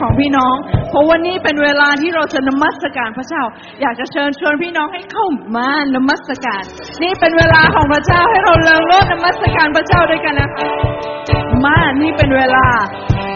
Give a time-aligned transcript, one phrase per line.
[0.00, 0.56] ของพี่น้อง
[0.90, 3.42] เพราะวันนี้เป็นเวลาที่เราจะนมัสการพระเจ้า
[3.80, 6.62] อยากจะเชิญชวนพี่น้องให้เข้ามานมัสการ
[7.02, 10.68] นี่เป็นเวลาของพระเจ้าให้เราเริ่มรดนมัสการพระเจ้าด้วยกันนะคะ
[11.64, 12.66] มานี่เป็นเวลา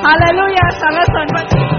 [0.05, 1.70] ฮาเลลูยาสรรเสริญพระเจ้า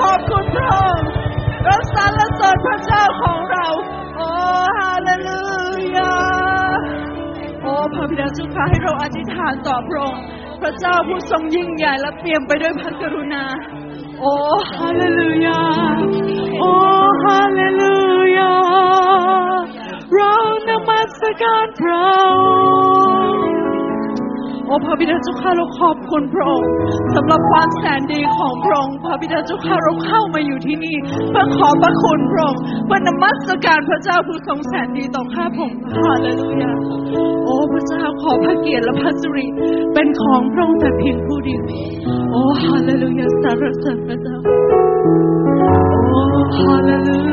[0.00, 1.08] ขอบคุณพระองค์
[1.64, 3.66] เราสรรเสริญพระเจ้าของเรา
[4.16, 4.28] โอ้
[4.78, 5.42] ฮาเลลู
[5.96, 6.14] ยา
[7.62, 10.22] โอ้พระบิดาเจ้าค่ะให้เราอธิษฐานต่อพระองค์
[10.60, 13.44] พระเจ้าผู้ทรงยิ่งใหญ่และเปี่ยมไปด้วยพระกรุณา
[14.20, 14.34] โอ้
[14.76, 15.60] ฮาเลลูยา
[16.58, 16.72] โอ้
[17.24, 17.96] ฮาเลลู
[18.38, 18.54] ยา
[20.14, 20.34] เรา
[20.68, 22.40] นมัสการพระอ
[22.80, 22.81] งค์
[24.72, 26.68] โอ้พระบิดาเจ้าข้าเราขอบคุณพระองค์
[27.14, 30.96] สำหรับความแสนดีของพระองค์พระบิดาเจ้าข้าเราเข้ามาอยู่ที่นี่
[31.30, 36.72] เพื่อขอพระคุณพระองค์เพื่อนมัสการพระเจ้าผู้ทรงแสนดีต่อข้าพงศ์ฮาเลลูยา
[37.44, 39.46] โอ้พระเจ้าขอพระเกียรติและพระสิริ
[39.94, 41.62] เป็นของพระองค์แต่เพียงผู้เดียว
[42.32, 44.36] โอ้ฮาเลลูยาสรรเสริญพระเจ้า
[46.10, 46.22] โอ้
[46.58, 47.31] ฮาเลลู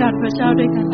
[0.00, 0.93] การพระเจ้าด้วยกัน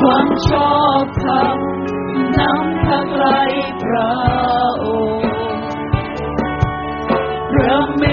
[0.00, 1.58] ความชอบธรรม
[2.38, 3.26] นำทางไกล
[3.82, 4.12] พระ
[4.84, 4.86] อ
[5.18, 5.32] งค์
[7.52, 8.04] พระเม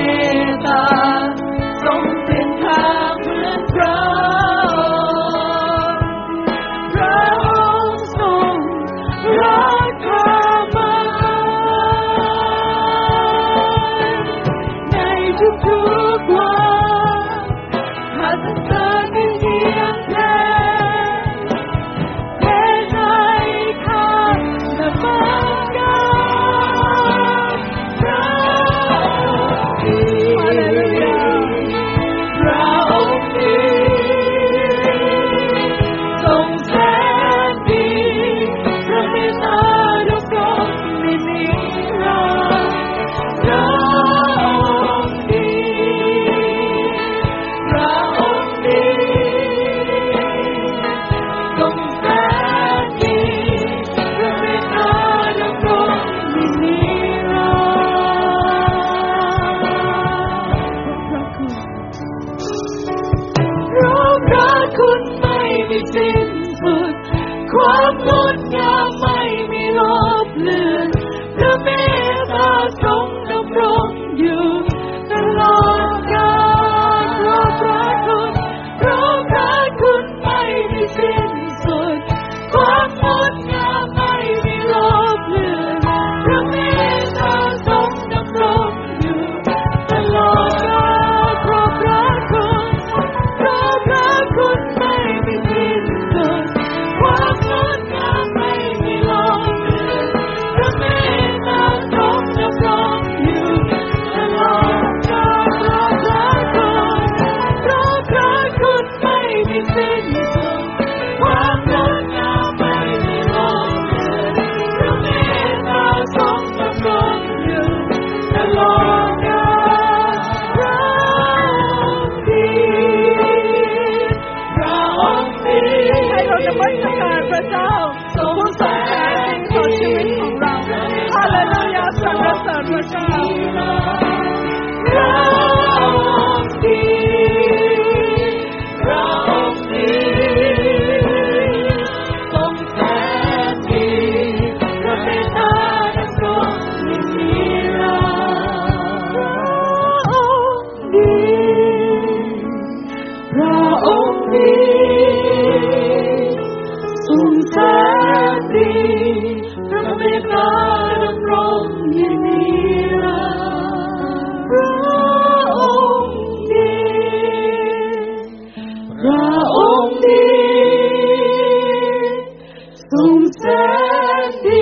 [172.91, 174.59] Tum sadhi,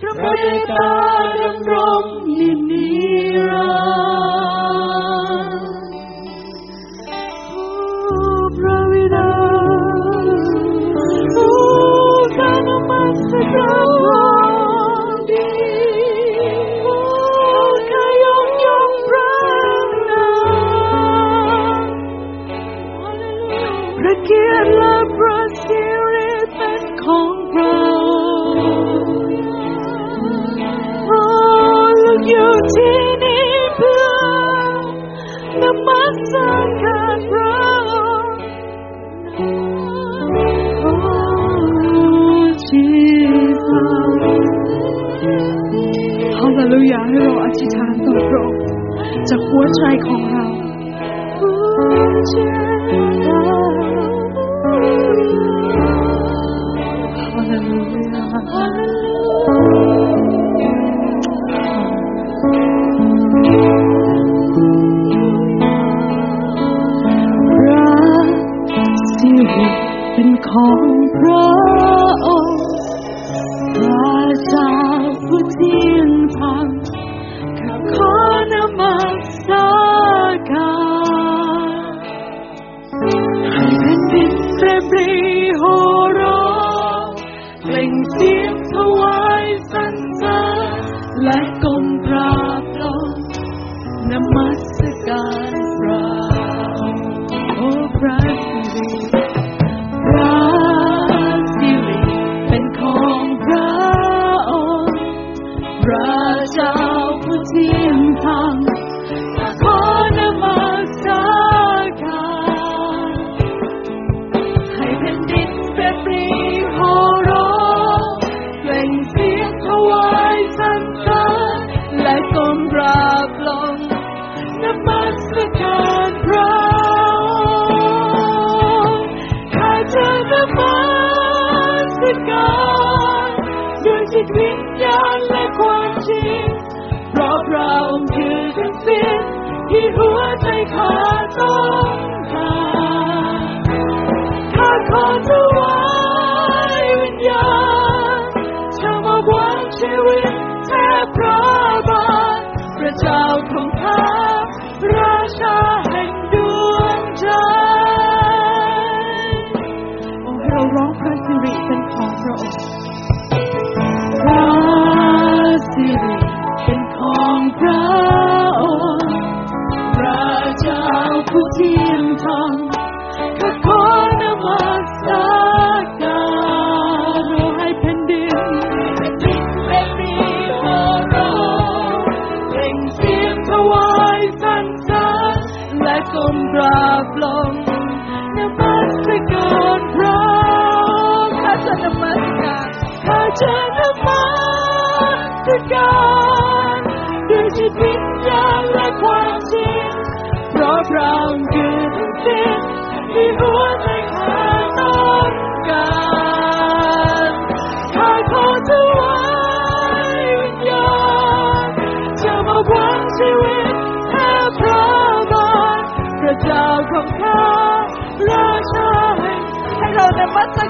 [0.00, 3.95] prabhatam brahminiram.
[49.78, 50.15] try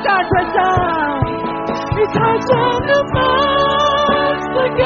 [0.05, 0.57] 大船上
[1.97, 3.17] 你踩着了么
[4.53, 4.81] 多干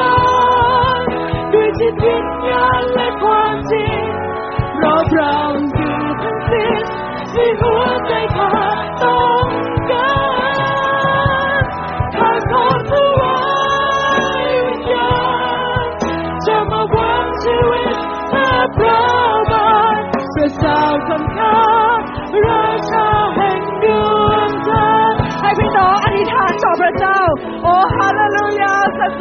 [1.52, 2.02] 预今天
[2.42, 2.48] 眼
[2.94, 3.26] 泪光
[3.62, 3.70] 景
[4.80, 5.16] 老将
[5.58, 5.76] 军
[6.20, 6.50] 曾经
[7.26, 7.62] 是何
[8.08, 8.36] 在他
[9.00, 9.04] 都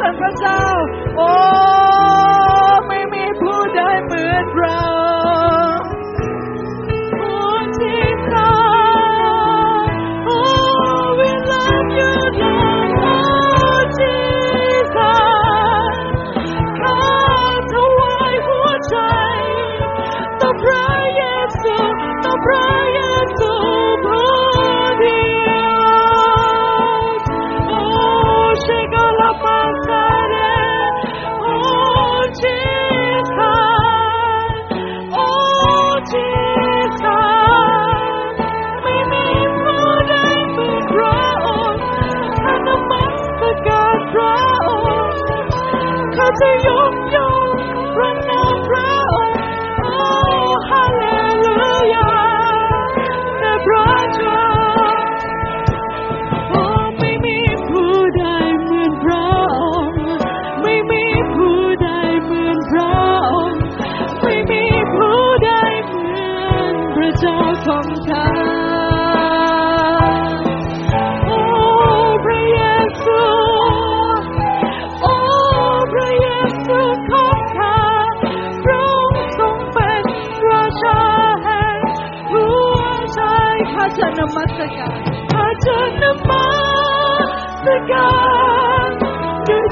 [0.00, 0.48] 陈先生
[1.14, 1.79] 哦。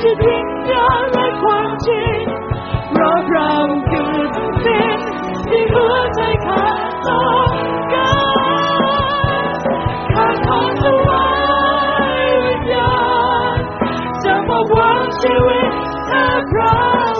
[0.02, 2.18] จิตวิญญาณและความจริง
[2.90, 3.50] เพราะเรา
[3.90, 4.98] คือทั้งสิ้น
[5.48, 7.22] ที่หัวใจขาดต้อ
[7.92, 8.10] กา
[10.14, 12.92] ราดของวิญญา
[13.56, 13.58] ณ
[14.24, 15.72] จะมาวังชีวิต
[16.06, 16.74] เธอพระ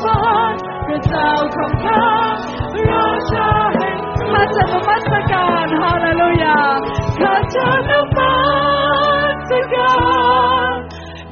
[0.04, 0.20] บา
[0.52, 0.54] ท
[0.86, 2.04] พระเจ้าของข้า
[2.90, 3.90] ราชาแห่
[4.32, 6.58] มาจากมัสการฮาเลลูยา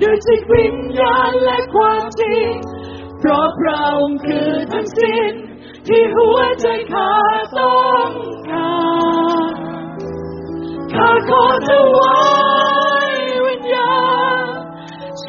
[0.01, 2.51] ด้วยจิตวิญญาณและความจริง
[3.21, 5.33] เพราะพระองค์คือทั้งสิ้น
[5.87, 7.11] ที่หัวใจข้า
[7.59, 7.79] ต้อ
[8.09, 8.11] ง
[8.51, 8.75] กา
[9.51, 9.53] ร
[10.93, 12.19] ข้าขอถวา
[13.09, 13.11] ย
[13.47, 13.97] วิญญา
[14.43, 14.47] ณ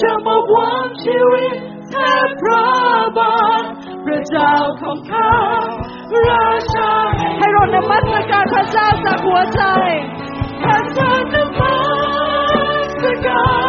[0.02, 1.56] จะมาวางชีวิต
[1.90, 1.96] แท
[2.28, 2.66] นพระ
[3.18, 3.64] บาท
[4.06, 5.34] พระเจ้าของข้า
[6.30, 6.92] ราชา
[7.38, 9.62] ให้เรานมัสการพระเจ้าจากหัวใจ
[10.64, 11.76] ข้าจะนมั
[13.02, 13.67] สการ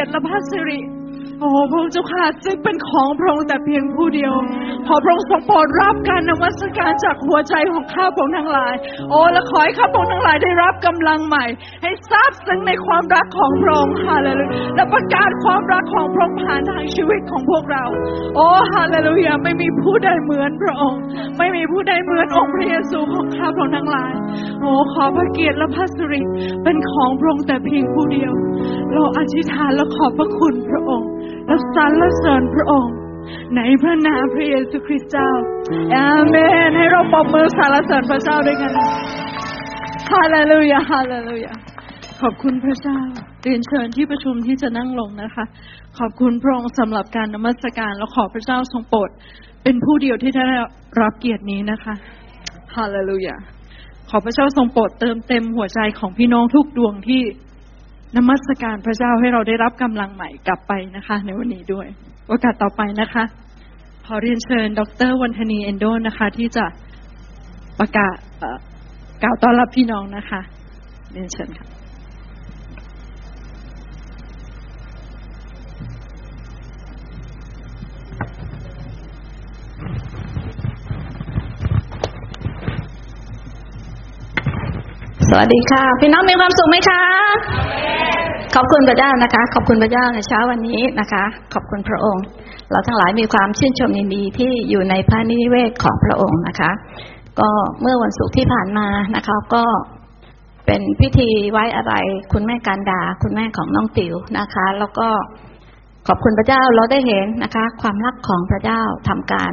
[0.00, 4.34] รับ พระเกียรติและพระสิริโอ้พระองค์เจ้าค่ะซึ่งเป็นของพระองค์แต่เพียงผู้เดียว
[4.86, 8.74] ขอพระองค์ทรงโปรดรับการนมัสการจากหัวใจของข้าพระองค์ทั้งหลาย
[9.10, 11.44] โอ้และขอให้ข้าพระองค์ทั้งหลายได้รับกำลังใหม่
[11.82, 17.84] ให้ทราบซึ้งในความรักของพระองค์ฮาเลลูยาและประกาศความรักของพระองค์ผ่านทางชีวิตของพวกเรา
[18.36, 21.00] โอ้ฮาเลลูยาไม่มีผู้ใดเหมือนพระองค์
[21.38, 24.12] ไม่มีผู้ใดเหมือนองค์พระเยซูของข้าพระองค์ทั้งหลาย
[24.60, 26.20] โอ้ขอพระเกียรติและพระสิริ
[26.64, 28.32] เป็นของพระองค์แต่เพียงผู้เดียว
[28.92, 31.08] เราอธิษฐานและขอบพระคุณพระองค์
[31.48, 32.94] และสรรเสริญพระองค์
[33.56, 35.30] ในพระนามพระเยซูคริสต์เจ้า
[35.94, 36.36] อาเม
[36.68, 38.72] น ให้เราปรบมือสรรเสริญพระเจ้าด้วยกัน
[40.10, 41.52] ฮาเลลูยาฮาเลลูยา
[42.20, 42.98] ขอบคุณพระเจ้า
[43.42, 45.44] เรียนเชิญที่ประชุมที่จะนั่งลงนะคะ
[45.98, 49.10] ขอบคุณพระองค์สำหรับการนมัสการและขอพระเจ้าทรงโปรด
[49.62, 50.58] เป็นผู้เดียวที่ได้
[51.00, 51.94] รับเกียรตินี้นะคะ
[52.76, 53.36] ฮาเลลูยา
[54.10, 57.22] ขอพระเจ้าทรงโปรดเติมเต็มหัวใจของพี่น้องทุกดวงที่
[58.16, 61.86] นมัสการพระเจ้าให้เราได้รับกำลังใหม่กลับไปนะคะ ในวันนี้ด้วย
[62.28, 63.24] โอกาสต่อไปนะคะ
[64.06, 66.64] ขอเรียนเชิญ ดรวันธนีเอนโดนะคะ ที่จะ
[67.78, 68.16] ประกาศ
[69.22, 70.40] กล่าวต้อนรับพี่น้องนะคะ
[71.12, 71.77] เรียนเชิญค่ะ
[85.30, 87.02] สวัสดีค่ะ พี่น้องมีความสุขไหมคะ
[88.54, 92.24] ขอบคุณพระเจ้านะคะ ขอบคุณพระเจ้าในเช้าวันนี้นะคะ ขอบคุณพระองค์
[92.70, 96.70] เราทั้งหลายมีความชื่นชมยินดีที่อยู่ในพระนิเวศของพระองค์นะคะ
[97.40, 99.64] ก็เมื่อวันศุกร์ที่ผ่านมานะคะ ก็
[100.66, 101.94] เป็นพิธีไว้อะไร
[102.32, 105.08] คุณแม่การดา คุณแม่ของน้องติ๋วนะคะ แล้วก็
[106.08, 109.52] ขอบคุณพระเจ้าเราได้เห็นนะคะ ความรักของพระเจ้าทำการ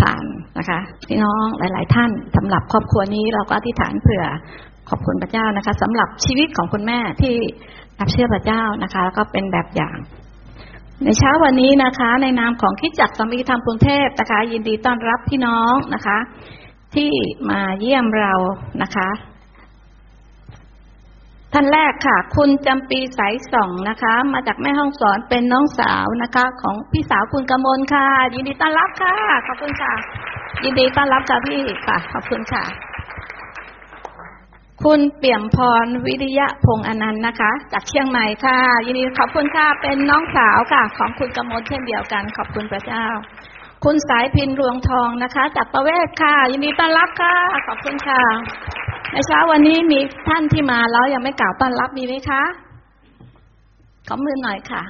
[0.00, 0.24] ผ่าน
[0.58, 4.24] นะคะพี่น้องหลาย ๆ ท่านสำหรับครอบครัวนี้เราก็อธิษฐานเผื่อ
[4.88, 7.34] ขอบคุณพระเจ้านะคะสำหรับชีวิตของคุณแม่ที่
[7.98, 9.96] รับเชื่อพระเจ้านะคะ แล้วก็เป็นแบบอย่าง
[11.04, 16.18] ในเช้าวันนี้นะคะ ในนามของคิดจักสมีธรรมกรุงเทพนะคะ ยินดีต้อนรับพี่น้องนะคะ
[16.94, 17.12] ที่
[17.50, 18.32] มาเยี่ยมเรา
[18.82, 19.08] นะคะ
[21.52, 29.14] ท่านแรกค่ะ คุณจำปีสายส่องนะคะ มาจากแม่ห้องสอนเป็นน้องสาวนะคะ ของพี่สาวคุณกมลค่ะ ยินดีต้อนรับค่ะ
[29.46, 29.92] ขอบคุณค่ะ
[30.64, 32.64] ยินดีต้อนรับค่ะพี่ค่ะขอบคุณค่ะ
[34.84, 43.06] คุณเปี่ยมพรวิริยะพงอนันต์นะคะ จากเชียงใหม่ค่ะ ยินดีขอบคุณค่ะเป็นน้องสาวค่ะ ของคุณกมลเช่นเดียวกัน ขอบคุณพระเจ้า
[43.84, 47.36] คุณสายพินรวงทองนะคะ จากประเวศค่ะ ยินดีต้อนรับค่ะ
[47.68, 48.22] ขอบคุณค่ะ
[49.12, 52.42] ในเช้าวันนี้มีท่านที่มาแล้วยังไม่กล่าวต้อนรับมีไหมคะ
[54.08, 54.82] ขอมือหน่อยค่ะ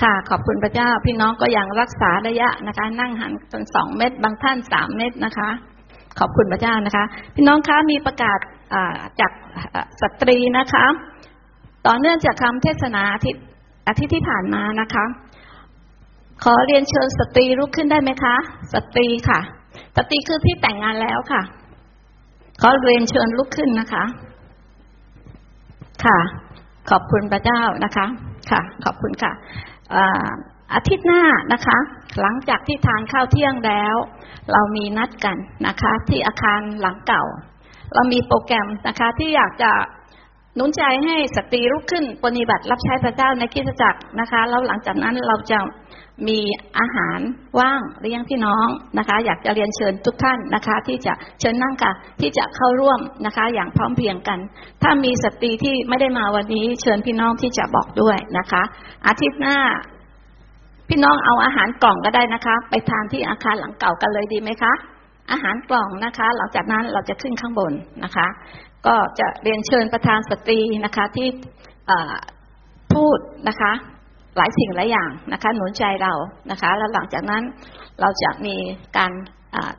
[0.00, 5.50] ค่ะ ขอบคุณพระเจ้า พี่น้องก็ยังรักษาระยะนะคะ นั่งหันเป็นสองเมตร บางท่านสามเมตรนะคะ
[6.18, 8.38] ขอบคุณพระเจ้านะคะ พี่น้องคะมีประกาศ
[9.20, 9.32] จาก
[10.00, 10.86] สตรีนะคะ
[11.86, 13.44] ต่อเนื่องจากคำเทศนาอาทิตย์
[13.88, 15.04] อาทิตย์ที่ผ่านมานะคะ
[16.44, 18.34] ขอเรียนเชิญสตรีลุกขึ้นได้ไหมคะ
[18.72, 19.40] สตรีค่ะ
[19.96, 21.42] สตรีคือที่แต่งงานแล้วค่ะ
[22.60, 24.04] ขอเรียนเชิญลุกขึ้นนะคะ
[26.04, 26.18] ค่ะ
[26.90, 28.06] ขอบคุณพระเจ้านะคะ
[28.50, 29.32] ค่ะ ขอบคุณค่ะ
[30.74, 31.78] อาทิตย์หน้านะคะ
[32.20, 33.96] หลังจากที่ทานข้าวเที่ยงแล้ว
[34.52, 37.24] เรามีนัดกันนะคะ ที่อาคารหลังเก่า
[37.94, 39.72] เรามีโปรแกรมนะคะที่อยากจะ
[40.58, 45.58] นุนใจให้สตรีลุกขึ้นปฏิบัติรับใช้พระเจ้าในคริสตจักรนะคะแล้วหลังจากนั้นเราจะ
[46.28, 46.40] มี
[46.78, 47.18] อาหาร
[47.58, 48.66] ว่างเลี้ยงพี่น้อง
[48.98, 54.38] นะคะ อยากจะเรียนเชิญทุกท่านนะคะ ที่จะเชิญนั่งค่ะที่จะเข้าร่วมนะคะ อย่างพร้อมเพรียงกัน
[54.82, 58.62] ถ้ามีสตรีที่ไม่ได้มาวันนี้เชิญพี่น้องที่จะบอกด้วยนะคะ
[59.06, 59.56] อาทิตย์หน้า
[60.88, 64.72] พี่น้องเอาอาหารกล่องก็ได้นะคะ ไปทานที่อาคารหลังเก่ากันเลยดีไหมคะ
[65.30, 67.72] อาหารกล่องนะคะ หลังจากนั้นเราจะขึ้นข้างบน
[68.04, 68.26] นะคะ
[68.86, 71.28] ก็จะเรียนเชิญประธานสตรีนะคะที่
[72.94, 73.72] พูดนะคะ
[74.36, 76.12] หลายสิ่งหลายอย่างนะคะ หนุนใจเรา
[76.50, 77.42] นะคะ แล้วหลังจากนั้น
[78.00, 78.56] เราจะมี
[78.96, 79.12] การ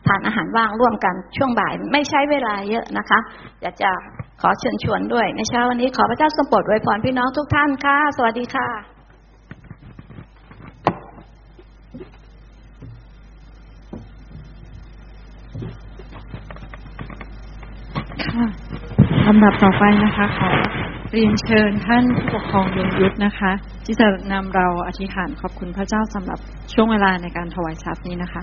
[0.07, 3.19] ทานอาหารว่างร่วมกันช่วงบ่ายไม่ใช้เวลาเยอะนะคะ
[3.61, 3.91] อยากจะ
[4.41, 8.94] ขอเชิญชวนด้วยในเช้าวันนี้ขอพระเจ้าทรงโปรดไว้พรพี่น้องทุกท่านค่ะ สวัสดีค่ะ
[18.23, 18.45] ค่ะ
[19.27, 20.49] ลำดับต่อไปนะคะขอ
[21.11, 23.51] เรียนเชิญท่านผู้ปกครองยงยุทธนะคะ
[23.85, 26.39] ที่จะนำเราอธิษฐานขอบคุณพระเจ้าสำหรับ
[26.73, 28.41] ช่วงเวลาในการถวายทรัพย์นี้นะคะ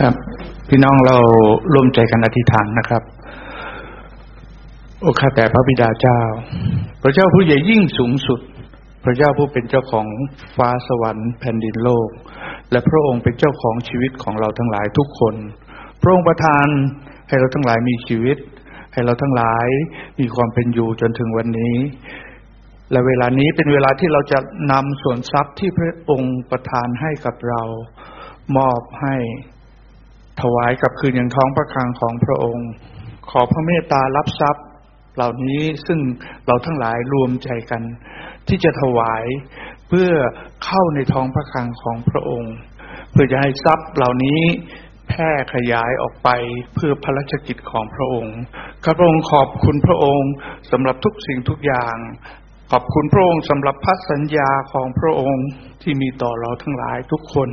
[0.00, 0.14] ครับ
[0.68, 1.16] พี่น้องเรา
[1.72, 3.02] ร่วมใจกันอธิษฐานนะครับ
[5.04, 6.20] โอข้าแต่พระบิดาเจ้า
[7.02, 8.40] พระเจ้าผู้ใหญ่ยิ่งสูงสุด
[9.04, 10.06] พระเจ้าผู้เป็นเจ้าของ
[10.56, 12.08] ฟ้าสวรรค์แผ่นดินโลก
[12.70, 15.34] และพระองค์เป็นเจ้าของชีวิตของเราทั้งหลายทุกคน
[16.00, 16.66] พระองค์ประทาน
[17.28, 18.36] ให้เราทั้งหลายมีชีวิต
[18.92, 19.66] ให้เราทั้งหลาย
[20.20, 21.76] มีความเป็นอยู่จนถึงวันนี้
[22.90, 24.38] และเวลานี้เป็นเวลาที่เราจะ
[24.72, 27.62] นำส่วนทรัพย์ที่พระองค์ประทานให้กับเรา
[28.56, 29.16] มอบให้
[30.40, 32.68] ถวายกับคืนอย่างท้องพระคลังของพระองค์
[33.30, 34.66] ขอพระเมตตารับทรัพย์
[35.14, 36.00] เหล่านี้ซึ่ง
[36.46, 37.82] เราทั้งหลายรวมใจกัน
[38.48, 39.24] ที่จะถวาย
[39.88, 40.10] เพื่อ
[40.64, 42.54] เข้าในท้องพระคลังของพระองค์
[43.10, 44.40] เพื่อจะให้ทรัพย์เหล่านี้
[45.08, 46.28] แพร่ขยายออกไป
[46.74, 48.36] เพื่อพระราชกิจของพระองค์
[48.84, 50.30] ข้าพระองค์ขอบคุณพระองค์
[50.70, 51.96] สำหรับทุกสิ่งทุกอย่าง
[52.72, 55.46] ขอบคุณพระองค์สำหรับพระสัญญาของพระองค์
[55.82, 57.48] ที่มีต่อเราทั้งหลายทุกคน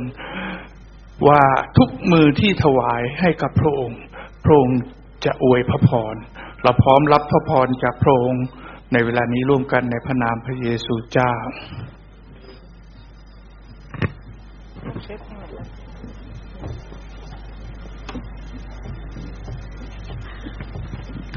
[1.26, 1.42] ว่า
[1.78, 4.00] ทุกมือที่ถวายให้กับพระองค์
[4.44, 4.78] พระองค์
[5.24, 6.14] จะอวยพระพร
[6.62, 8.44] เราพร้อมรับพระพรจากพระองค์
[8.92, 11.32] ในเวลานี้ร่วมกันในพระนามพระเยซูเจ้า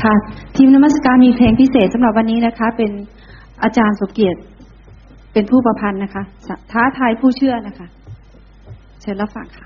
[0.03, 0.15] ค่ะ
[0.55, 2.91] ทีมนมัสการมีเพลงพิเศษสำหรับวันนี้นะคะ เป็น
[3.63, 4.39] อาจารย์สุเกียรติ
[5.33, 6.23] เป็นผู้ประพันธ์นะคะ
[6.71, 7.87] ท้าทายผู้เชื่อนะคะ
[9.01, 9.65] เชิญรับฟังค่ะ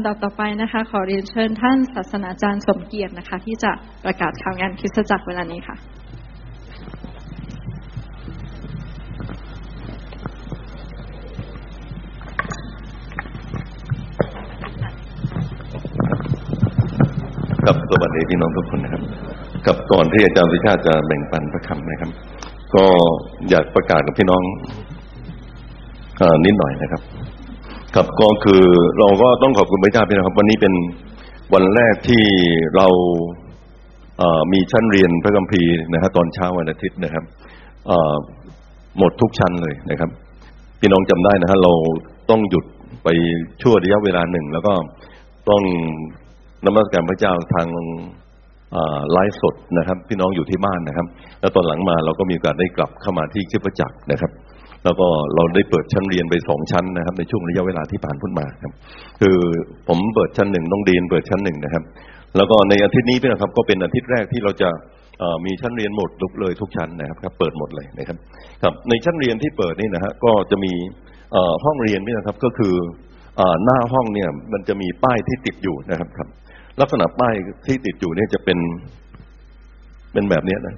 [0.00, 3.72] ำดับต่อไปนะคะ ขอเรียนเชิญท่านศาสนาจารย์สมเกียรตินะคะ ที่จะ
[4.04, 5.76] ประกาศข่าวงานคริสตจักรเวลานี้ค่ะ
[17.66, 19.02] กับสวัสดีพี่น้องทุกคนนะครับ
[19.66, 22.10] กับก่อนที่อาจารย์วิชาจะแบ่งปันพระคำนะครับ
[22.74, 22.84] ก็
[23.50, 24.42] อยากประกาศกับพี่น้อง
[26.20, 27.02] อนิดหน่อยนะครับ
[28.00, 28.62] ครับก็คือ
[28.98, 30.74] เราก็ต้องขอบคุณพระเจ้าพี่น้องครับ วันนี้เป็น
[31.54, 32.22] วันแรกที่
[32.76, 32.86] เรา
[34.18, 37.24] เมีชั้นเรียนพระคัมภีร์นะครับตอนเช้าวันอาทิตย์นะครับ
[38.98, 40.10] หมดทุกชั้นเลยนะครับ
[40.80, 41.72] พี่น้องจำได้นะฮะเรา
[42.30, 42.64] ต้องหยุด
[43.04, 43.08] ไป
[43.62, 44.74] ชั่วระยะเวลาหนึ่ง แล้วก็
[45.50, 45.62] ต้อง
[46.66, 47.68] นมัสการพระเจ้าทาง
[49.12, 51.06] ไลฟ์สดนะครับ พี่น้องอยู่ที่บ้านนะครับ
[51.40, 54.32] แล้วตอนหลังมาเราก็มีโอกาสได้กลับเข้ามาที่คริสตจักรนะครับ
[54.86, 58.72] แล้วก็เราได้เปิดชั้นเรียนไปสองชั้นนะครับ ในช่วงระยะเวลาที่ผ่านพ้นมาครับ
[59.20, 59.36] คือ
[59.88, 61.82] ผมเปิดชั้นหนึ่งน้องเดีนเปิดชั้นหนึ่งนะครับ
[62.36, 64.70] แล้วก็ในอาทิตย์นี้นะครับ ก็เป็นอาทิตย์แรกที่เราจะ
[65.44, 68.16] มีชั้นเรียนหมดลุกเลยทุกชั้นนะครับครับ เปิดหมดเลยนะครับ
[68.62, 70.72] ครับ ในชั้นเรียนที่เปิดนี่นะฮะก็จะมี
[71.64, 72.74] ห้องเรียนนี่นะครับก็คือ
[73.64, 76.28] หน้าห้องเนี่ยมันจะมีป้ายที่ติดอยู่นะครับครับ
[76.80, 77.34] ลักษณะป้าย
[77.66, 78.58] ที่ติดอยู่เนี่ยจะเป็น
[80.12, 80.74] เป็นแบบนี้นะ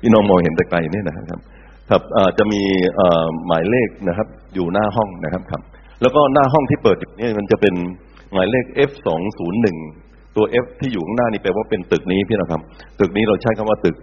[0.00, 1.40] พี่น้องมองเห็นแต่ไกลเนี่ยนะครับ
[1.90, 2.02] ครับ
[2.38, 2.62] จะมี
[3.46, 5.62] หมายเลขนะครับ อยู่หน้าห้องนะครับครับ
[6.02, 7.74] แล้วก็หน้าห้องที่เปิดอยู่นี่มันจะเป็น
[8.32, 9.76] หมายเลข F สองศูนย์หนึ่ง
[10.36, 12.60] ตัว F ที่อยู่ข้างหน้านี่แปลว่าเป็นตึกนี้พี่นะครับ
[13.00, 13.96] ตึกนี้เราใช้คำว่าตึก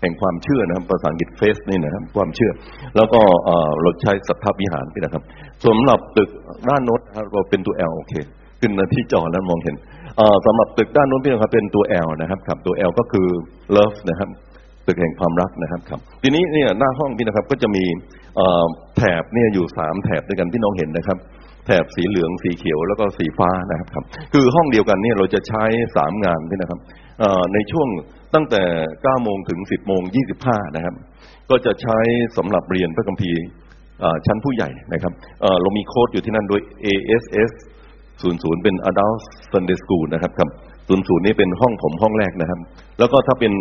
[0.00, 2.52] แห่งความเชื่อนะครับภาษาอังกฤษเฟสนี่นะครับความเชื่อ
[2.96, 3.20] แล้วก็
[3.82, 5.22] เราใช้สัทธวิหารพี่นะครับ
[5.66, 6.30] สำหรับตึก
[6.68, 8.14] ด้านโน้นครับเราเป็นตัว L โอเค
[8.60, 9.76] ขึ้นมาที่จอแล้วมองเห็น
[10.46, 13.26] สำหรับตึกด้านโน้นพี่นะครับเป็นตัว L นะครับครับตัว L ก็คือ
[13.76, 14.28] love นะครับ
[14.86, 17.84] ตึกแห่งความรักนะครับครับ ทีนี้เนี่ยหน้าห้องพี่นะครับก็จะมี
[18.96, 21.18] แถบเนี่ยอยู่สามแถบด้วยกันพี่น้องเห็นนะครับ
[21.66, 25.64] แถบสีเหลืองสีเขียวแล้วก็สีฟ้านะครับครับ คือห้องเดียวกันเนี่ยเราจะใช้
[25.96, 26.80] สามงานพี่นะครับ
[27.54, 27.88] ในช่วง
[28.34, 28.62] ตั้งแต่
[28.94, 30.02] 9โมงถึง10โมง
[30.38, 30.94] 25นะครับ
[31.50, 31.98] ก็จะใช้
[32.36, 33.42] สำหรับเรียนพระคัมภีร์
[34.26, 35.12] ชั้นผู้ใหญ่นะครับ
[35.60, 37.50] เรามีโค้ดอยู่ที่นั่นโดย ASS
[38.22, 39.20] 00 เป็น Adult
[39.52, 40.48] Sunday School นะครับครับ
[40.88, 42.58] 00นี่เป็นห้องผมห้องแรกนะครับ
[42.98, 43.52] แล้วก็ถ้าเป็น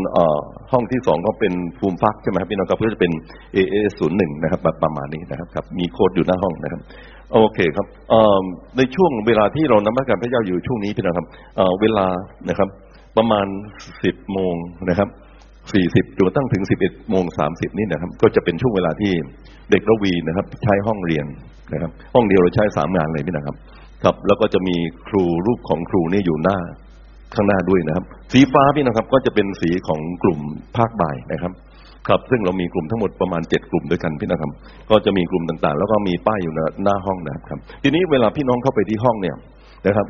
[0.71, 3.11] ห้องที่สองก็เป็นภูมิฟักใช่ไหมครับพี่น้องครับก็จะเป็น
[3.55, 6.81] AA 01นย์หนึ่งนะครับประมาณนี้นะครับครับ มีโค้ดอยู่หน้าห้องนะครับ
[7.33, 7.87] โอเคครับ
[8.77, 11.27] ในช่วงเวลาที่เรานมัสการพระเจ้าอยู่ช่วงนี้พี่น้องครับ
[11.81, 12.05] เวลา
[12.49, 12.69] นะครับ
[13.17, 13.47] ประมาณ
[13.89, 14.55] 10โมง
[14.89, 15.09] นะครับ
[15.65, 19.13] 40จนกระทั่งถึง11โมง30นี่นะครับ ก็จะเป็นช่วงเวลาที่
[19.71, 21.25] เด็กระวีนะครับ ใช้ห้องเรียน
[21.73, 23.55] นะครับ ห้องเดียวเราใช้สามงานเลยพี่นะครับ
[24.03, 24.75] ครับ แล้วก็จะมี
[25.07, 26.57] ครูรูปของครูนี่อยู่หน้า
[27.35, 30.39] ข้างหน้าด้วยนะครับ สีฟ้าพี่นะครับ ก็จะเป็นสีของกลุ่ม
[30.77, 31.53] ภาคบ่ายนะครับ
[32.07, 34.51] ครับ ซึ่งเรามีกลุ่มทั้งหมดประมาณเจ็ดกลุ่มด้วยกันพี่นะครับ
[34.89, 39.35] ก็จะมีกลุ่มต่างๆ แล้วก็มีป้ายอยู่หน้าห้องนะครับ ทีนี้เวลาพี่น้องเข้าไปที่ห้องเนี่ย
[39.87, 40.07] นะครับ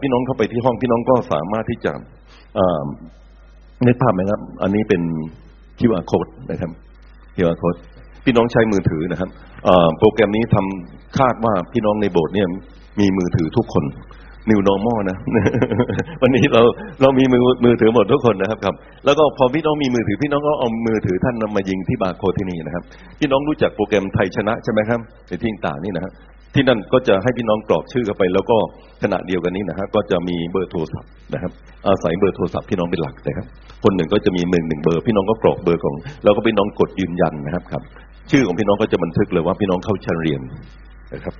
[0.00, 1.92] พี่น้องเข้าไปที่ห้องพี่น้องก็สามารถที่จะ
[2.54, 2.82] เอ่อ
[3.86, 5.02] นึกภาพไหมครับ อันนี้เป็น
[5.78, 6.70] QR code นะครับ
[7.36, 7.78] QR code
[8.24, 9.30] พี่น้องใช้มือถือนะครับ
[9.98, 12.48] โปรแกรมนี้ทำคาดว่าพี่น้องในโบสถ์เนี่ย
[13.00, 13.84] มีมือถือทุกคน
[14.50, 15.16] New Normal นะ
[16.22, 16.62] วันนี้เรา
[17.00, 18.74] เรามีมือมือถือหมดทุกคนนะครับครับ
[19.04, 22.84] แล้วก็พอพี่น้องมีมือถือพี่น้องก็เอามือถือท่านนำมายิงที่บาร์โคที่นี่นะครับ
[23.18, 26.12] พี่น้องรู้จักโปรแกรมไทยชนะใช่ไหมครับในที่ต่างนี่นะครับ
[26.54, 28.56] ที่นั่นก็จะให้พี่น้องกรอกชื่อเข้าไป แล้วก็
[29.02, 31.52] ขณะเดียวกันนี้นะฮะก็จะมีเบอร์โทรศัพท์นะครับ
[31.86, 33.46] อาศัยเบอร์โทรศัพท์พี่น้องเป็นหลักนะครับ
[33.84, 35.94] คนหนึ่งก็จะมีหนึ่งหนึ่งเบอร์ พี่น้องก็กรอกเบอร์ของ
[36.24, 37.82] แล้วก็พี่น้องกดยืนยันนะครับครับ
[38.30, 40.40] ชื่อของพี่น้องก็จะบันทึกเลยว่าพี่น้องเข้าชั้นเรียน
[41.14, 41.34] นะครับ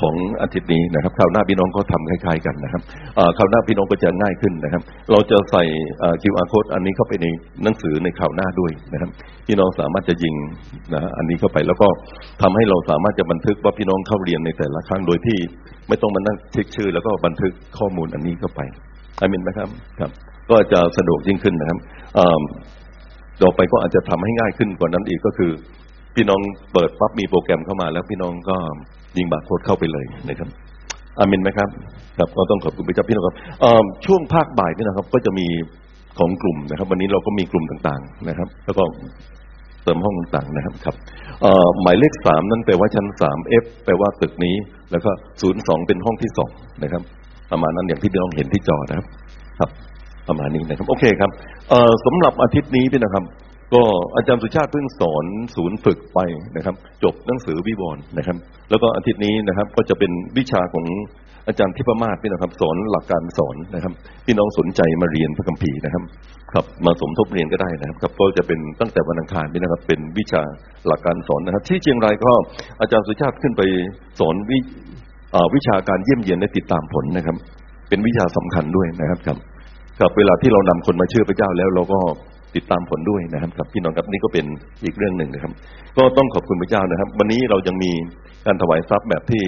[0.00, 2.82] ของอาทิตย์นี้นะครับคราวหน้าพี่น้องก็ทำคล้ายๆกันนะครับ
[3.16, 5.64] เอ่อคราวหน้าพี่น้องก็จะง่ายขึ้นนะครับ เราจะใส่
[6.00, 7.26] เอ่อ QR code อันนี้เข้าไปใน
[7.62, 9.10] หนังสือในคราวหน้าด้วยนะครับ
[9.46, 10.34] พี่น้องสามารถจะยิง
[10.94, 11.88] นะอันนี้เข้าไปแล้วก็
[12.42, 15.38] ทำให้เราสามารถจะบันทึกว่าพี่น้องเข้าเรียนในแต่ละครั้งโดยที่
[15.88, 18.60] ไม่ต้องมานั่งเช็คชื่อ แล้วก็บันทึกข้อมูลอันนี้เข้าไป
[19.20, 19.68] อามินไหมครับ
[20.00, 20.10] ครับ
[20.50, 21.78] ก็จะสะดวกยิ่งขึ้นนะครับ
[23.42, 25.52] ต่อไปก็อาจจะทำให้ง่ายขึ้นกว่านั้นอีกก็คือ
[26.14, 26.40] พี่น้อง
[26.72, 28.56] เปิดปั๊บมีโปรแกรมเข้ามาแล้วพี่น้องก็
[29.16, 30.48] ยิงบาร์โค้ดเข้าไปเลยนะครับ
[31.18, 31.68] อามินไหมครับ
[32.18, 33.36] ครับก็ต้องขอบคุณพระเจ้าพี่น้องครับ
[34.06, 35.46] ช่วงภาคบ่ายนี่นะครับ ก็จะมี
[36.18, 38.82] ของกลุ่มนะครับ วันนี้เราก็มีกลุ่มต่างๆนะครับ แล้วก็
[39.84, 40.94] เติมห้องต่างๆนะครับครับ
[41.82, 44.54] หมายเลขสามนั่นแปลว่าชั้นสามเอฟแปลว่าตึกนี้
[44.90, 45.10] แล้วก็
[45.40, 46.50] ศูนย์สองเป็นห้องที่สอง
[46.82, 47.02] นะครับ
[47.50, 49.06] ประมาณนั้นอย่างที่พี่น้องเห็นที่จอนะครับ
[49.60, 49.70] ครับ
[50.28, 51.30] ประมาณนี้นะครับ โอเคครับ
[52.06, 53.24] สำหรับอาทิตย์นี้พี่นะครับ
[53.72, 53.82] ก็
[54.16, 55.24] อาจารย์สุชาติเพิ่งสอน
[55.56, 56.20] ศูนย์ฝึกไป
[56.56, 58.36] นะครับ จบหนังสือวิวรณ์นะครับ
[58.70, 60.86] แล้วก็อาทิตย์นี้นะครับ ก็จะเป็นวิชาของ
[61.48, 63.92] อาจารย์ทิพมาศพี่นะครับ สอนหลักการสอนนะครับ
[64.26, 66.02] พี่น้องสนใจมาเรียนพระคัมภีร์นะครับ
[66.52, 70.42] ครับมาสมทบเรียนก็ได้นะครับครับก็จะเป็นตั้งแต่วันอังคารนี่นะครับ เป็นวิชา
[70.86, 72.32] หลักการสอนนะครับ ที่เชียงรายก็
[72.80, 73.62] อาจารย์สุชาติขึ้นไป
[74.20, 74.58] สอนวิ
[75.54, 77.36] วิชาการเยี่ยมเยียนและติดตามผลนะครับ
[77.88, 79.38] เป็นวิชาสำคัญด้วยนะครับครับ
[80.00, 82.00] ครับเวลาที่เรานำคนมาเชื่อพระเจ้าแล้วเราก็
[82.56, 84.46] ติดตามผลด้วยนะครับครับพี่น้องครับนี่ก็เป็น
[84.84, 85.52] อีกเรื่องหนึ่งนะครับ
[85.98, 87.92] ก็ต้องขอบคุณพระเจ้านะครับ วันนี้เรายังมี
[88.46, 89.44] การถวายทรัพย์แบบที่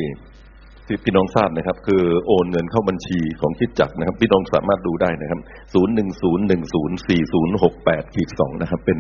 [0.86, 5.40] ที่พี่น้องทราบนะครับ คือโอนเงินเข้าบัญชีของคิดจักรนะครับ พี่น้องสามารถดูได้นะครับ
[5.74, 8.98] ศูนย์หนึ่งศูนย์หนึ่งศูนย์สี่ศูนย์หกแปดขีดสองนะครับ เป็น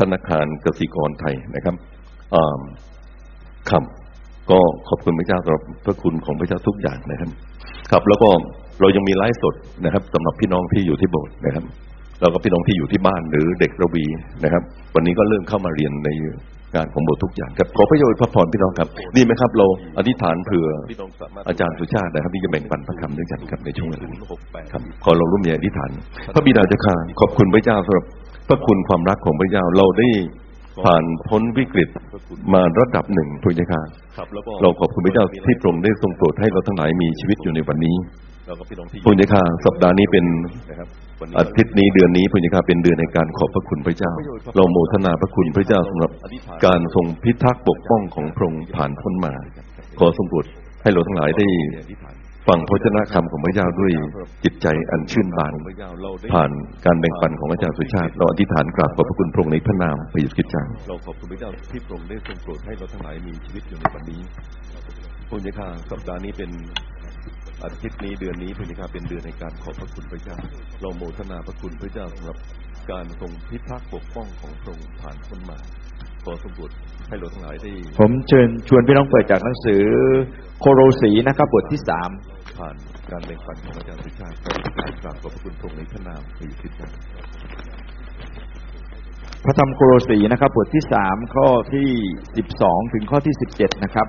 [0.00, 1.74] ธนาคารกสิกรไทยนะครับ
[3.70, 3.84] ครับ
[4.50, 7.30] ก็ขอบคุณพระเจ้าสำหรับพระคุณของพระเจ้าทุกอย่างนะครับ
[7.90, 8.28] ครับแล้วก็
[8.80, 11.64] เรายังมีไลฟ์สดนะครับสำหรับพี่น้องที่อยู่ที่โบสถ์นะครับ
[12.20, 14.04] แล้วก็พี่น้องที่อยู่ที่บ้านหรือเด็กระวี
[14.44, 14.62] นะครับ
[14.94, 16.10] วันนี้ก็เริ่มเข้ามาเรียนใน
[16.74, 19.66] งานของโบสถ์ทุกอย่างครับขอพระโยชน์พระพรพี่น้องครับดีไหมครับ เรา
[19.98, 20.66] อธิษฐานเผื่อ
[21.48, 24.18] อาจารย์สุชาตินะครับที่จะแบ่งปันพระคำด้วยกันครับในช่วงเวลานี้
[24.72, 25.90] ครับขอเราร่วมใจอธิษฐาน
[26.34, 28.06] พระบิดาเจ้าข้าขอบคุณพระเจ้าสำหรับ
[28.48, 30.08] พระคุณความรักของพระเจ้าเราได้
[30.84, 31.88] ผ่านพ้นวิกฤต
[32.54, 33.82] มาระดับหนึ่งพระเจ้าค่ะ
[34.62, 37.96] เราขอบคุณพระเจ้าที่ทรงได้ทรงโปรดให้เราทั้งหลายมีชีวิตอยู่ในวันนี้
[39.04, 40.24] พุญญาค่ะสัปดาห์นี้เป็น
[41.38, 44.12] อาทิตย์นี้เดือนนี้พุญญาค่ะเป็นเดือนในการขอบพระคุณพระเจ้า
[44.56, 46.10] เราโมทนาพระคุณพระเจ้าสำหรับ
[46.66, 49.32] การทรงพิทักษ์ปกป้องของพระองค์ผ่านพ้นมา
[49.98, 50.46] ขอทรงโปรด
[50.82, 51.46] ให้เราทั้งหลายได้
[52.48, 53.92] ฟังพระชนะคำของพระเจ้าด้วย
[54.44, 55.52] จิตใจอันชื่นบาน
[56.32, 56.50] ผ่าน
[56.86, 64.20] การแบ่งปันของอาจารย์สุชาติ เราอธิษฐานกราบขอบพระคุณพระองค์ในพระนามพระเยซูคริสต์เจ้าเราขอบคุณพระเจ้าที่พระองค์ได้ทรงโปรดให้เราทั้งหลายมีชีวิตอยู่ในวันนี้
[65.30, 66.50] พุญญาค่ะสัปดาห์นี้เป็น
[67.62, 70.36] อาทิตย์นี้เดือนนี้พุญญาค่ะเป็นเดือนในการขอบพระคุณพระเจ้า
[70.80, 72.36] เราโมทนาพระคุณพระเจ้าสำหรับ
[72.90, 75.58] การทรงพิทักษ์ปกป้องของพระองค์ผ่านพ้นมา
[76.24, 76.70] ขอทรงโปรด
[77.08, 79.82] ให้เราทั้งหลายได้ผมเชิญชวนพี่น้องเปิดจากหนังสือ
[80.60, 82.10] โคโรสีนะครับบทที่สาม
[82.58, 82.76] ผ่าน
[83.10, 84.36] การแบ่งปันของอาจารย์สุชาติ
[85.02, 86.88] กราบขอบพระคุณพระองค์ในพระนามพระเยซูคริสต์เจ้า
[89.44, 91.90] พระธรรมโคโรสีนะครับบทที่สามข้อที่
[92.36, 94.06] สิบสองถึงข้อที่สิบเจ็ดนะครับ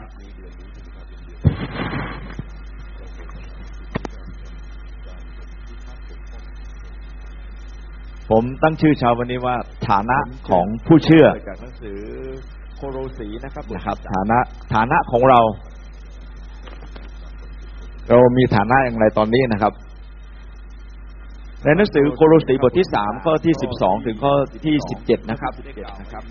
[8.30, 9.56] ผมตั้งชื่อเช้าวันนี้ว่า
[9.90, 10.18] ฐานะ
[10.50, 12.00] ของผู้เชื่อจากหนังสือ
[12.76, 14.40] โคโรสีนะครับนะครับฐานะ
[14.74, 15.40] ฐานะของเรา
[18.10, 19.74] เรามีฐานะอย่างไรตอนนี้นะครับ
[21.64, 24.34] ในหนังสือโคโลสีบทที่สามข้อที่สิบสองถึงข้อ
[24.66, 25.52] ที่สิบเจ็ดนะครับ
[26.02, 26.24] นะครับ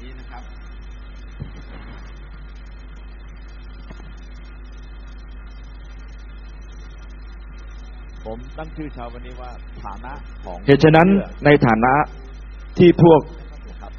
[8.26, 9.50] ผมตั้งชื่อชาววันนี้ว่า
[9.84, 10.12] ฐานะ
[10.44, 11.08] ของเหตุฉะนั้น
[11.44, 11.94] ในฐานะ
[12.78, 13.20] ที่พวก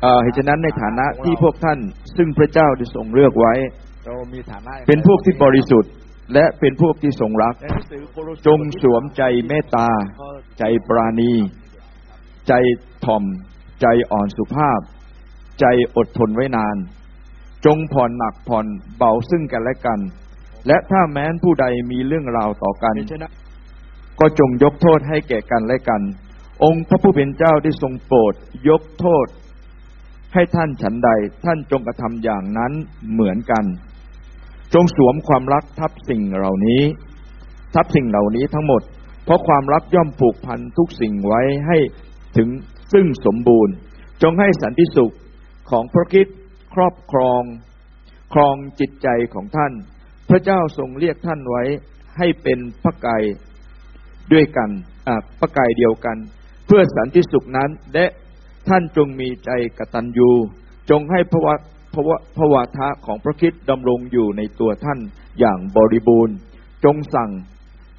[0.02, 1.80] เอ่อเหตุฉะนั้นในฐานะที่พวกท่าน
[2.18, 3.54] ซึ่งพระเจ้าได้ทรงเลือกไว้
[4.06, 5.92] เรามีฐานะเป็นพวกที่บริสุทธิ์
[6.34, 7.56] และเป็นพวกที่ทรงรัก
[8.48, 9.90] จงสวมใจเมตตา
[10.60, 11.34] ใจปราณี
[12.48, 12.54] ใจ
[13.06, 13.24] ถ่อม
[13.82, 14.80] ใจอ่อนสุภาพ
[15.62, 15.66] ใจ
[15.96, 16.78] อดทนไว้นาน
[17.66, 18.66] จงผ่อนหนักผ่อน
[18.98, 20.00] เบาซึ่งกันและกัน
[20.68, 22.96] และถ้าแม้นผู้ใดมีเรื่องราวต่อกัน
[24.20, 26.02] ก็จงยกโทษให้แก่กันและกัน
[26.64, 28.34] องค์พระผู้เป็นเจ้าได้ทรงโปรด
[28.70, 29.28] ยกโทษ
[30.34, 31.10] ให้ท่านฉันใด
[31.46, 32.72] ท่านจงกระทำอย่างนั้น
[33.12, 33.66] เหมือนกัน
[34.74, 36.82] จงสวมความรักทับสิ่งเหล่านี้
[37.76, 38.82] ทับสิ่งเหล่านี้ทั้งหมด
[39.24, 41.78] เพราะความรักย่อมผูกพันทุกสิ่งไว้ให้
[42.38, 42.50] ถึง
[42.94, 43.74] ซึ่งสมบูรณ์
[44.22, 45.14] จงให้สันติสุข
[45.70, 46.28] ของพระคิด
[46.74, 47.44] ครอบครอง
[48.34, 49.74] ครองจิตใจของท่าน
[50.30, 51.64] พระเจ้าทรงเรียกท่านไว้
[52.18, 53.10] ให้เป็นพระไก
[54.34, 54.70] ด้วยกัน
[55.40, 56.18] พระกายเดียวกัน
[56.66, 58.06] เพื่อสันติสุขนั้นและ
[58.68, 60.32] ท่านจงมีใจกตัญญู
[60.90, 61.56] จงให้พระวะ
[61.94, 65.00] พระวะพระวาทะของพระคิดดำรงอยู่ในตัวท่าน
[65.40, 66.36] อย่างบริบูรณ์
[66.86, 67.32] จงสั่ง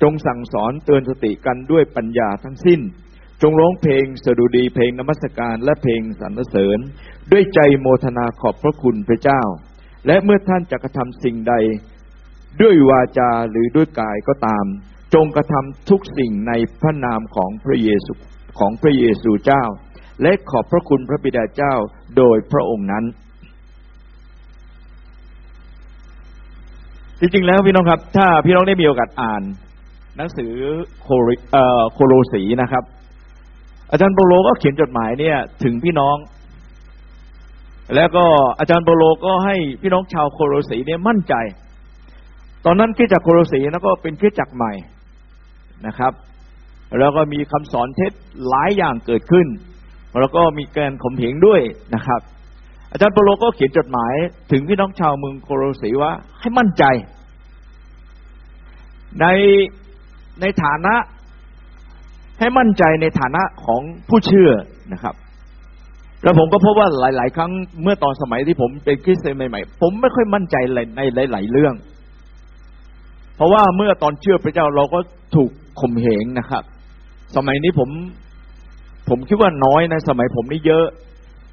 [0.03, 2.81] จงสั่งสอนเตือนสติกันด้วยปัญญาทั้งสิ้น
[3.43, 6.79] จงร้องเพลงสดุดีเพลงนมัสการและเพลงสรรเสริญ
[7.33, 9.43] ด้วยใจโมทนาขอบพระคุณพระเจ้า
[10.07, 11.55] และเมื่อท่านจะกระทำสิ่งใด
[12.61, 14.66] ด้วยวาจาหรือด้วยกายก็ตาม
[15.15, 18.13] จงกระทำทุกสิ่งในพระนามของพระเยซู
[18.59, 19.65] ของพระเยซูเจ้า
[20.23, 21.75] และขอบพระคุณพระบิดาเจ้า
[22.17, 23.05] โดยพระองค์นั้น
[27.21, 29.43] จริงๆแล้วพี่น้องครับ ถ้าพี่น้องได้มีโอกาสอ่าน
[30.17, 30.53] หนังสือ
[31.03, 32.85] โคริเอ่อโคโลสีนะครับ
[33.91, 36.17] อาจารย์โปโลก็เขียนจดหมายเนี่ย ถึงพี่น้อง
[37.95, 38.25] แล้วก็
[38.59, 41.35] อาจารย์โปโลก็ให้พี่น้องชาวโคโลสีเนี่ยมั่นใจ
[42.65, 44.73] ตอนนั้นคริสตจักโคโลสีนะก็เป็นคริสตจักใหม่
[45.87, 46.12] นะครับ
[46.99, 48.12] แล้วก็มีคำสอนเท็จ
[48.49, 49.47] หลายอย่างเกิดขึ้น
[50.20, 51.61] แล้วก็มีการข่มเหงด้วย
[51.95, 52.20] นะครับ
[52.91, 54.14] อาจารย์โปโลก็เขียนจดหมาย
[54.51, 56.85] ถึงพี่น้องชาวเมืองโคโลสีว่าให้มั่นใจ
[59.20, 59.26] ใน
[60.41, 60.95] ในฐานะ
[62.39, 64.51] ให้มั่นใจในฐานะของผู้เชื่อ
[64.93, 65.14] นะครับ
[66.22, 67.51] แล้วผมก็พบว่าหลาย ๆ ครั้ง
[67.83, 70.57] เมื่อตอนสมัยที่ผมเป็นคริสเตียนใหม่ ๆ ผมไม่ค่อยมั่นใจ
[70.97, 71.01] ใน
[71.33, 71.74] หลาย ๆ เรื่อง
[73.37, 74.99] เพราะว่าเมื่อตอนเชื่อพระเจ้าเราก็
[75.37, 75.51] ถูก
[75.81, 76.64] ข่มเหงนะครับ
[77.37, 77.91] สมัยนี้ผม
[79.09, 80.87] ผมคิดว่าน้อยนะ สมัยผมนี่เยอะ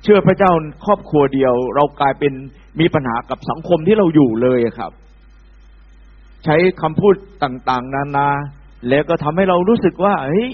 [0.04, 0.52] เชื่อพระเจ้า
[0.86, 2.34] ครอบครัวเดียว เรากลายเป็น
[2.80, 4.92] มีปัญหากับสังคมที่เราอยู่เลยครับ
[6.46, 8.30] ใช้คำพูดต่าง ๆ นานา
[8.90, 10.50] แล้วก็ทำให้เรารู้สึกว่าเฮ้ย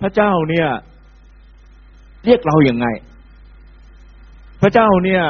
[0.00, 0.68] พระเจ้าเนี่ย
[2.24, 2.86] เรียกเราอย่างไง
[4.62, 5.22] พระเจ้าเนี่ย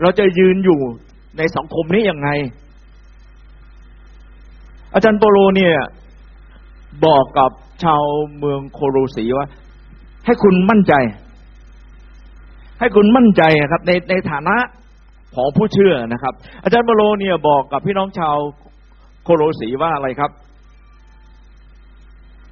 [0.00, 0.78] เราจะยืนอยู่
[1.38, 2.28] ในสังคมนี้ยังไง
[4.94, 5.74] อาจารย์โปโลเนี่ย
[7.04, 7.50] บอกกับ
[7.84, 8.04] ชาว
[8.38, 9.46] เมืองโคโรสีว่า
[10.26, 10.94] ให้คุณมั่นใจ
[12.80, 14.56] ให้คุณมั่นใจครับ ในในฐานะ
[15.36, 18.36] ของผู้เชื่อนะครับ อาจารย์โปโลเนี่ยบอกกับพี่น้องชาว
[19.24, 20.30] โคโรสีว่าอะไรครับ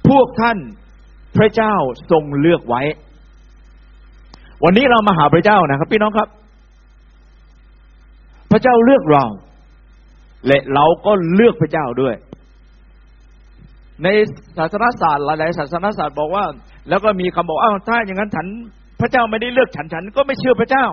[0.07, 0.57] พวกท่าน
[1.37, 1.73] พระเจ้า
[2.11, 2.81] ทรงเลือกไว้
[4.63, 6.27] วันนี้เรามาหาพระเจ้านะครับ พี่น้องครับ
[8.51, 9.25] พระเจ้าเลือกเรา
[10.47, 12.15] และเราก็เลือกพระเจ้าด้วย
[14.03, 14.07] ใน
[14.57, 16.45] ศาสนศาสตร์หลายๆศาสนศาสตร์บอกว่า
[16.89, 18.47] แล้วก็มีคำบอกอ้าวถ้าอย่างนั้นฉัน
[18.99, 20.85] พระเจ้าไม่ได้เลือกฉันฉันก็ไม่เชื่อพระเจ้า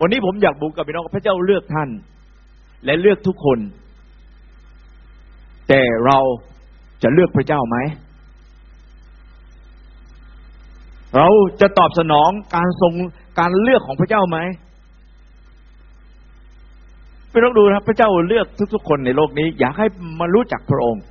[0.00, 1.88] วันนี้ผมอยากบอกกับพี่น้องพระเจ้าเลือกท่าน
[2.84, 3.58] และเลือกทุกคน
[5.68, 6.18] แต่เรา
[7.02, 7.76] จะเลือกพระเจ้าไหม
[11.16, 11.28] เรา
[11.60, 12.92] จะตอบสนองการทรง
[13.38, 14.38] การเลือกของพระเจ้าไหม
[17.30, 19.86] พี่ต้องดูนะครับ พระเจ้าเลือกทุกๆคนในโลกนี้ อยากให้
[20.20, 21.02] มารู้จักพระองค์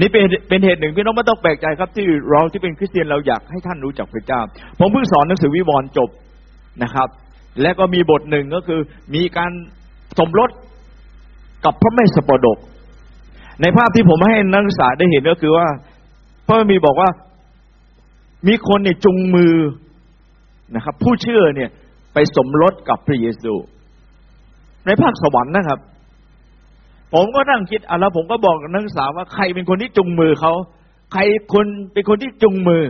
[0.00, 4.40] นี่เป็นเป็นเหตุหนึ่งพี่น้องไม่ต้องแปลกใจครับ ที่เราที่เป็นคริสเตียนเราอยากให้ท่านรู้จักพระเจ้า
[4.78, 6.10] ผมเพิ่งสอนหนังสือวิวรณ์จบ
[6.82, 7.08] นะครับ
[7.62, 8.80] และก็มีบทหนึ่งก็คือ
[9.14, 9.52] มีการ
[10.18, 10.50] สมรส
[11.64, 12.58] กับพระแม่สปดก
[13.62, 15.66] ในภาพที่ผมให้นักศึกษาได้เห็นก็คือว่า
[16.46, 17.10] พระมีบอกว่า
[18.48, 19.54] มีคนเนี่ยจุงมือ
[20.74, 21.70] นะครับ ผู้เชื่อเนี่ย
[22.14, 23.54] ไปสมรสกับพระเยซู
[24.86, 25.78] ในภาคสวรรค์นะครับ
[27.12, 30.52] ผมก็นั่งคิดอะแล้วผมก็บอกนักศึกษาว่าใครเป็นคนที่จุงมือเขา
[31.12, 31.20] ใคร
[31.54, 32.84] คนเป็นคนที่จุงมือ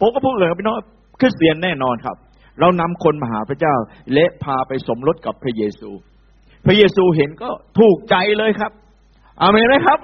[0.00, 0.76] ผมก็พูดเลยครับพี่น้อง
[1.20, 2.16] คริสเตียนแน่นอนครับ
[2.60, 3.74] เรานำคนมาหาพระเจ้า
[4.14, 5.90] และพาไปสมรสกับพระเยซู
[6.66, 8.72] พระเยซูเห็นก็ถูกใจเลยครับ
[9.40, 9.98] อาเมนไหมครับ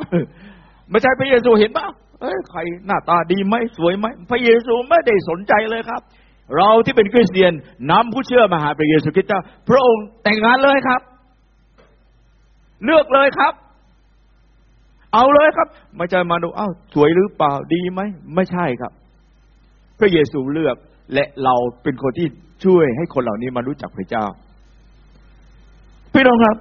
[0.90, 1.86] ไม่ใช่พระเยซูเห็นป่ะ
[2.20, 6.02] เอ้ยใครหน้าตาดีไหมสวยไหมพระเยซูไม่ได้สนใจเลยครับ
[6.56, 7.52] เราที่เป็นคริสเตียน
[7.90, 11.00] นำผู้เชื่อมาหาพระเยซูคริสต์เจ้า พระองค์แต่งงานเลยครับ
[12.84, 13.54] เลือกเลยครับ
[15.14, 18.00] เอาเลยครับ ไม่ใช่มาดูอ้าวสวยหรือเปล่าดีไหม
[18.34, 18.92] ไม่ใช่ครับ
[19.98, 20.76] พระเยซูเลือก
[21.14, 22.28] และเราเป็นคนที่
[22.64, 24.24] ช่วยให้คนเหล่านี้มารู้จักพระเจ้า
[26.12, 26.56] พี่น้องครับ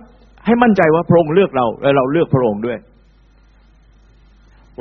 [0.45, 2.77] ให้มั่นใจว่าพระองค์เลือกเรา และเราเลือกพระองค์ด้วย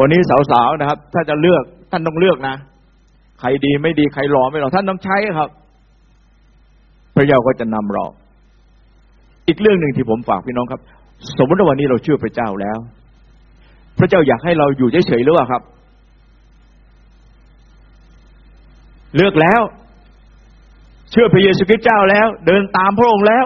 [0.00, 0.20] วันนี้
[0.50, 2.56] สาวๆนะครับ ถ้าจะเลือกท่านต้องเลือกนะ
[3.40, 5.48] ใครดีไม่ดีใครหล่อไม่หล่อท่านต้องใช้ครับ
[7.14, 8.04] พระเจ้าก็จะนำเรา
[9.48, 10.80] อีกเรื่องหนึ่งที่ผมฝากพี่น้องครับ
[11.38, 12.78] สมมติว่าวันนี้เราเชื่อพระเจ้าแล้ว
[13.98, 15.62] พระเจ้าอยากให้เราอยู่เฉยๆหรือเปล่าครับ
[19.16, 19.62] เลือกแล้ว
[21.10, 23.44] เชื่อพระเยซูคริสต์เจ้าแล้ว เดินตามพระองค์แล้ว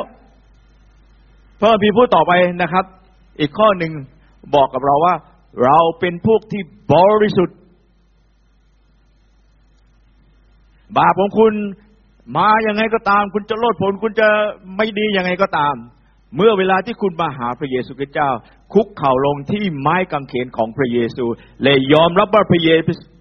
[1.61, 2.85] พระพีพูดต่อไปนะครับ
[3.41, 3.93] อีกข้อหนึ่ง
[4.55, 5.15] บอกกับเราว่า
[5.65, 6.63] เราเป็นพวกที่
[6.93, 7.59] บริสุทธิ์
[10.97, 11.53] บาปของคุณ
[12.37, 14.29] มาอย่างไงก็ตาม คุณจะโลดผล คุณจะ
[14.77, 15.75] ไม่ดียังไงก็ตาม
[16.37, 18.31] เมื่อเวลาที่คุณมาหาพระเยซูคริสต์เจ้า
[18.73, 21.25] คุกเข่าลงที่ไม้กางเขนของพระเยซู
[21.63, 22.69] และยอมรับว่าพระเย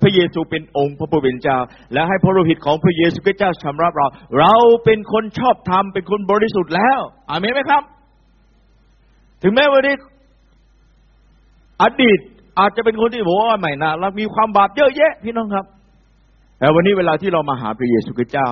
[0.02, 1.58] พระเยซูเป็นองค์พระผู้เป็นเจ้า
[1.94, 4.08] และให้พระโลหิตของพระเยซูคริสต์เจ้าชำระเรา
[4.40, 4.56] เรา
[4.86, 7.00] เป็นคนชอบธรรมเป็นคนบริสุทธิ์แล้ว
[7.30, 7.84] อาเมนไหมครับ
[9.44, 9.96] ถึงแม้วันนี้
[11.84, 12.20] อดีต
[12.60, 15.66] อาจจะเป็นคนที่บอกว่าใหม่นะเรามีความบาปเยอะแยะพี่น้องครับ
[16.60, 18.50] แต่วันนี้เวลาที่เรามาหาพระเยซูคริสต์เจ้า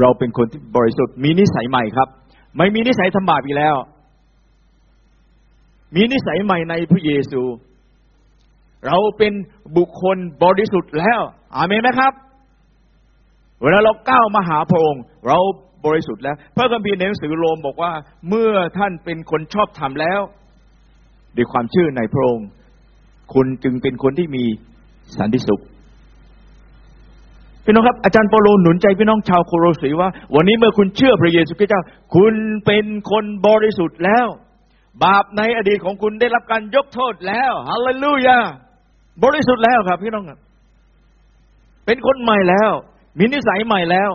[0.00, 2.08] เราเป็นคนที่บริสุทธิ์มีนิสัยใหม่ครับ
[2.56, 3.76] ไม่มีนิสัยทำบาปอีกแล้ว
[5.94, 7.42] มีนิสัยใหม่ในพระเยซู
[8.86, 9.32] เราเป็น
[9.76, 11.20] บุคคลบริสุทธิ์แล้ว
[11.56, 12.12] อาเมนไหมครับ
[13.62, 15.38] เวลาเราก้าวมาหาพระองค์ เรา
[15.86, 17.92] บริสุทธิ์แล้ว พระคัมภีร์ในหนังสือโรมบอกว่า
[18.28, 20.20] เมื่อท่านเป็นคนชอบธรรมแล้ว
[21.36, 22.48] ด้วยความเชื่อในพระองค์
[23.34, 24.44] คุณจึงเป็นคนที่มี
[25.18, 25.62] สันติสุข
[27.68, 31.82] พี่น้องครับอาจารย์เปาโลหนุนใจพี่น้องชาวโคโรสีว่า วันนี้เมื่อคุณเชื่อพระเยซูคริสต์เจ้า
[32.14, 32.34] คุณ
[32.66, 34.26] เป็นคนบริสุทธิ์แล้ว
[35.04, 38.38] บาปในอดีตของคุณได้รับการยกโทษแล้วฮาเลลูยา
[39.24, 40.38] บริสุทธิ์แล้วครับ พี่น้องครับ
[41.86, 42.70] เป็นคนใหม่แล้ว
[43.18, 44.10] มีนิสัยใหม่แล้ว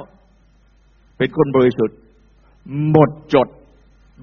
[1.17, 1.97] เป็นคนบริสุทธิ์
[2.91, 3.47] หมดจด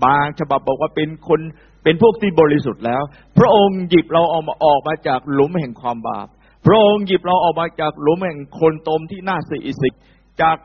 [0.05, 1.41] บางฉบับบอกว่าเป็นคน
[1.85, 3.03] เป็นพวกที่บริสุทธิ์แล้ว
[3.39, 6.29] พระองค์หยิบเราออกมาออกมาจากหลุมแห่งความบาป
[6.67, 9.95] พระองค์หยิบเราออกมาจากหลุมแห่งคนตมที่น่าสีสิก
[10.43, 10.57] จาก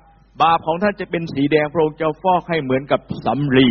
[0.42, 3.70] บาปของท่านจะเป็นสีแดงพระองค์จะฟอกให้เหมือนกับสำลี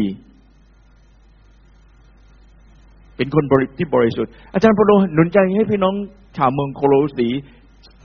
[3.16, 5.95] เป็นคนบริที่บริสุทธิ์ อาจารย์เปาโลหนุนใจให้พี่น้อง
[6.37, 7.29] ชาวเมืองโคโลสี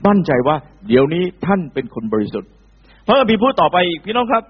[0.06, 0.56] มั่นใจว่า
[0.88, 2.50] เดี๋ยวนี้ท่านเป็นคนบริสุทธิ์
[3.06, 4.42] พระคัมภีร์พูดต่อไปอีกพี่น้องครับ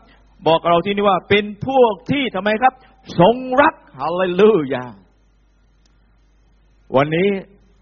[0.46, 2.74] บอกกับเราที่นี่ว่าเป็นพวกที่ทำไมครับ
[3.20, 4.84] ทรงรักฮาเลลูยา
[6.96, 7.28] วันนี้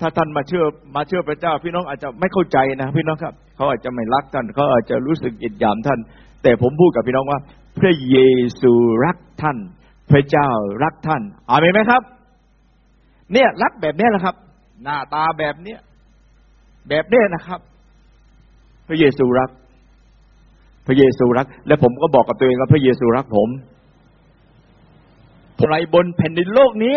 [0.01, 0.65] ถ้าท่านมาเชื่อ
[0.97, 5.99] มาเชื่อพระเจ้า พี่น้องอาจจะไม่เข้าใจนะพี่น้องครับ เขาอาจจะไม่รักท่านเขาอาจจะรู้สึกอิดยามท่าน
[6.43, 7.41] แต่ผมพูดกับพี่น้องว่า
[7.81, 8.19] พระเย
[8.61, 8.73] ซู
[9.05, 9.59] รักท่าน
[10.11, 10.49] พระเจ้า
[10.85, 12.03] รักท่านอาเมนไหมครับ
[13.33, 14.35] เนี่ยรักแบบนี้แหละครับ
[14.85, 15.81] หน้าตาแบบเนี้ย
[16.89, 17.61] แบบเนี้ยนะครับ
[18.89, 19.51] พระเยซูรัก
[20.87, 23.49] พระเยซูรัก และผมก็บอกกับตัวเองว่าพระเยซูรักผม
[25.59, 26.95] ผมไรบนแผ่นดินโลกนี้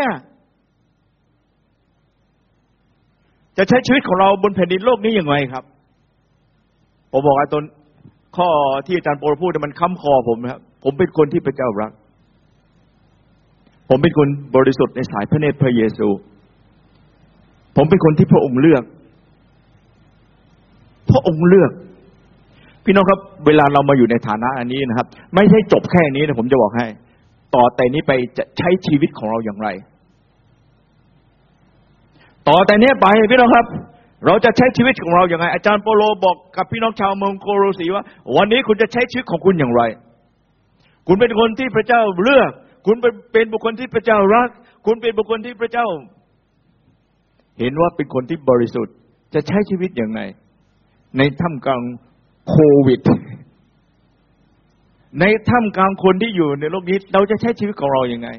[3.58, 5.64] จะใช้ชีวิตของเราบนแผ่นดินโลกนี้อย่างไรครับ
[7.12, 7.64] ผมบอกไอ้ตน
[8.38, 8.49] ข้อ
[8.86, 11.91] ที่อาจารย์โปรพูดมันค้ำคอผมนะครับผมเป็นคนที่พระเจ้ารัก
[13.89, 16.08] ผมเป็นคนบริสุทธิ์ในสายพระเนตรพระเยซู
[17.76, 18.84] ผมเป็นคนที่พระองค์เลือก
[21.12, 21.72] พระองค์เลือก
[22.86, 26.88] พี่น้องครับ เวลาเรามาอยู่ในฐานะอันนี้นะครับ ไม่ใช่จบแค่นี้นะผมจะบอกให้
[27.56, 29.70] ต่อแต่นี้ไปจะใช้ชีวิตของเราอย่างไร
[32.48, 33.66] ต่อแต่นี้ไปพี่น้องครับ
[34.26, 38.04] เราจะใช้ชีวิตของเราอย่างไรอาจารย์โปโลบอกกับพี่น้องชาวเมืองโคโรสีว่า
[38.36, 39.82] วันนี้คุณจะใช้ชีวิตของคุณอย่างไร
[41.08, 42.52] คุณเป็นคนที่พระเจ้าเลือก
[42.86, 42.96] คุณ
[43.32, 44.50] เป็นบุคคลที่พระเจ้ารัก
[44.86, 45.88] คุณเป็นบุคคลที่พระเจ้า
[47.60, 48.96] เห็นว่าเป็นคนที่บริสุทธิ์
[49.34, 50.22] จะใช้ชีวิตอย่างไร
[51.18, 51.82] ในท่ามกลาง
[52.50, 52.56] โค
[52.88, 53.00] วิด
[55.20, 58.30] ในท่ามกลางคนที่อยู่ในโลกนี้ เราจะใช้ชีวิตของเราอย่างไง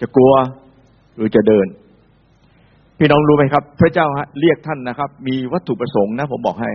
[0.00, 0.32] จะกลัว
[1.18, 1.66] หรือจะเดิน
[2.98, 4.06] พี่น้องรู้ไหมครับ พระเจ้า
[4.40, 6.70] เรียกท่านนะครับ มีวัตถุประสงค์นะ ผมบอกให้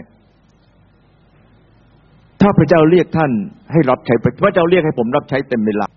[2.42, 3.32] ถ้าพระเจ้าเรียกท่าน
[3.72, 5.88] ให้รับใช้พระเจ้าเรียกให้ผมรับใช้เต็มเวลา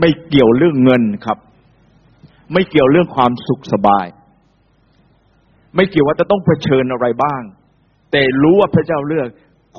[0.00, 1.38] ไม่เกี่ยวเรื่องเงินครับ
[2.52, 4.06] ไม่เกี่ยวเรื่องความสุขสบาย
[5.76, 7.42] ไม่เกี่ยวว่าจะต้องเผชิญอะไรบ้าง
[8.12, 9.28] แต่รู้ว่าพระเจ้าเลือก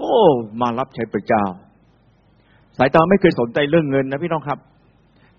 [0.02, 0.16] ก็
[0.62, 1.44] มารับใช้พระเจ้า
[2.78, 4.60] สายตาไม่เคยสนใจเรื่องเงินนะพี่น้องครับ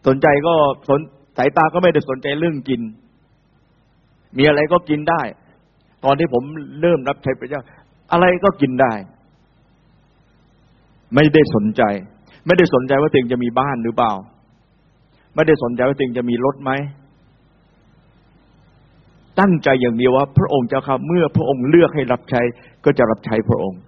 [0.06, 0.54] สนใจก็
[0.88, 1.00] สน
[1.36, 2.80] สายตาก็ไม่ได้สนใจเรื่องกิน
[4.38, 5.22] มีอะไรก็กินได้
[6.04, 6.42] ตอนที่ผม
[6.80, 7.62] เริ่มรับใช้พระเจ้า
[8.12, 8.92] อะไรก็กินได้
[11.14, 11.82] ไม่ได้สนใจ
[12.46, 14.12] ไม่ได้สนใจว่าตัวเองจะมีบ้านหรือเปล่า
[15.34, 16.70] ไม่ได้สนใจว่าตัวเองจะมีรถไหม
[19.40, 22.42] ตั้งใจอย่างเดียวว่า พระองค์เจ้าครับเมื่อพระองค์เลือกให้รับใช้
[22.84, 23.80] ก็จะรับใช้พระองค์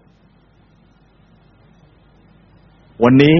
[3.04, 3.36] วันนี้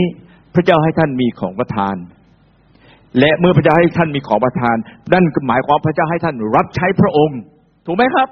[0.55, 1.97] พระเจ้าให้ท่านมีของประทาน
[3.19, 4.77] และเมื่อพระเจ้าให้ท่านมีของประทาน
[5.13, 7.41] นั่นหมายความพระเจ้าให้ท่านรับใช้พระองค์
[7.87, 8.29] ถูกไหมครับ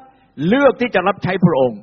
[0.49, 1.81] เลือกที่จะรับใช้พระองค์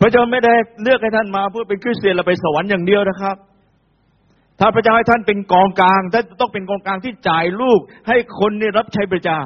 [0.00, 3.36] พระเจ้าไม่ได้เลือกให้ท่านมาเพื่อเป็นคริสเตียนแล้วไปสวรรค์อย่างเดียวนะครับ
[4.60, 9.40] ถ้าพระเจ้าให้ท่านเป็นกองกลางท่านต้องเป็นกองกลางที่จ่ายลูก ให้คนนี่รับใช้พระเจ้า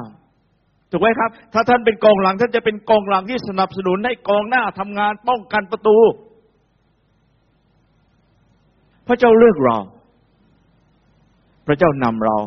[0.91, 5.97] ถูกไหมครับ ถ้าท่านเป็นกองหลังท่านจะเป็นกองหลังที่สนับสนุนให้กองหน้าทำงานป้องกันประตู
[9.07, 9.77] พระเจ้าเลือกเรา
[11.67, 12.37] พระเจ้านำเรา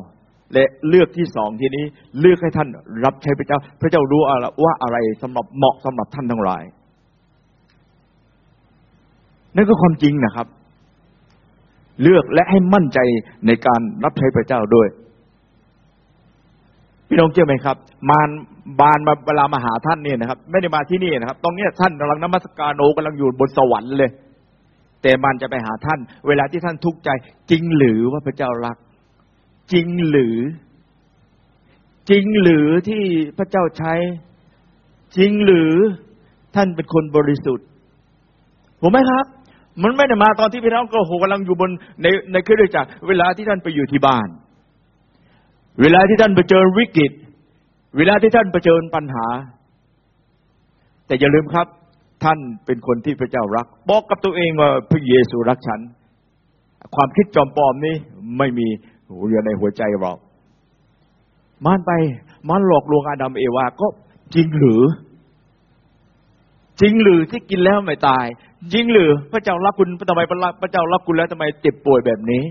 [0.54, 1.84] และเลือกที่สองทีนี้
[2.20, 2.68] เลือกให้ท่าน
[3.04, 4.20] รับใช้พระเจ้า พระเจ้ารู้
[4.64, 6.62] ว่าอะไรสำหรับเหมาะสำหรับท่านทั้งหลาย
[9.56, 10.46] นั่นก็ความจริงนะครับ
[12.02, 12.98] เลือกและให้มั่นใจ
[13.46, 14.88] ในการรับใช้พระเจ้าด้วย
[17.08, 17.76] พี่น้องเชื่อไหมครับ
[18.10, 18.28] มาร
[18.80, 24.10] บานมาเวลามาหาท่านเนี่ยนะครับ ไม่ได้มาที่นี่นะครับตรงนี้ท่านกำลังนมัสการโอกำลังอยู่บนสวรรค์เลย
[25.02, 27.10] แต่มันจะไปหาท่าน เวลาที่ท่านทุกข์ใจ
[27.50, 28.76] จริงหรือว่าพระเจ้ารัก
[29.72, 30.36] จริงหรือ
[32.10, 33.02] จริงหรือที่
[33.38, 33.94] พระเจ้าใช้
[35.16, 35.72] จริงหรือ
[36.54, 37.66] ท่านเป็นคนบริสุทธิ์
[38.80, 39.24] ผมไหมครับ
[39.82, 41.70] มันไม่ได้มาตอนที่พี่น้องก็โหกำลังอยู่บน
[42.02, 44.28] ในในเครือจักรเวลาที่ท่านไปอยู่ที่บ้าน
[45.80, 47.12] เวลาที่ท่านไปเจอวิกฤต
[47.96, 49.26] เวลาที่ท่านไปเจอปัญหา
[51.06, 51.66] แต่อย่าลืมครับ
[52.24, 55.80] ท่านเป็นคนที่พระเจ้ารัก บอกกับตัวเองว่าพระเยซูรักฉัน
[56.94, 57.94] ความคิดจอมปลอมนี้
[58.38, 58.68] ไม่มี
[59.28, 60.12] อยู่ในหัวใจเรา
[61.64, 61.90] มันไป
[62.48, 63.86] มันหลอกลวงอาดัมเอวาก็
[64.34, 64.82] จริงหรือ
[66.80, 68.26] จริงหรือที่กินแล้วไม่ตาย
[68.72, 70.20] จริงหรือ พระเจ้ารักคุณทำไม
[70.62, 72.42] พระเจ้ารักคุณแล้วทำไมเจ็บป่วยแบบนี้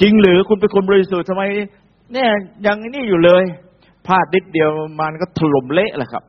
[0.00, 1.42] จริงหรือคุณเป็นคนบริสุทธิ์ทำไม
[2.12, 2.30] เนี่ย
[2.66, 3.44] ยังนี่อยู่เลย
[4.06, 4.70] พลาดนิดเดียว
[5.00, 6.24] มันก็ถล่มเละแหละครับ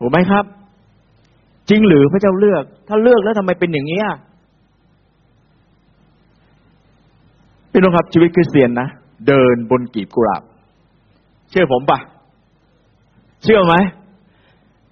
[0.00, 0.44] ถูกไหมครับ
[1.68, 4.00] จริงหรือพระเจ้าเลือก ถ้าเลือกแล้วทำไมเป็นอย่างนี้
[7.76, 8.88] พี่น้องครับชีวิตคริสเตียนนะ
[9.28, 10.42] เดินบนกีบกุหลาบ
[11.50, 11.98] เชื่อผมปะ
[13.42, 13.74] เชื่อไหม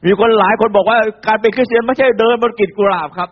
[0.05, 3.31] มีคนหลายคนบอกว่าการเป็นคริสเตียนไม่ใช่เดินบนกีบกุหลาบครับ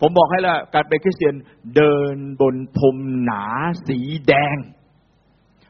[0.00, 1.34] ผมบอกให้แล้วการเป็นคริสเตียน
[1.76, 3.44] เดินบนพรมหนา
[3.86, 3.98] สี
[4.28, 4.56] แดง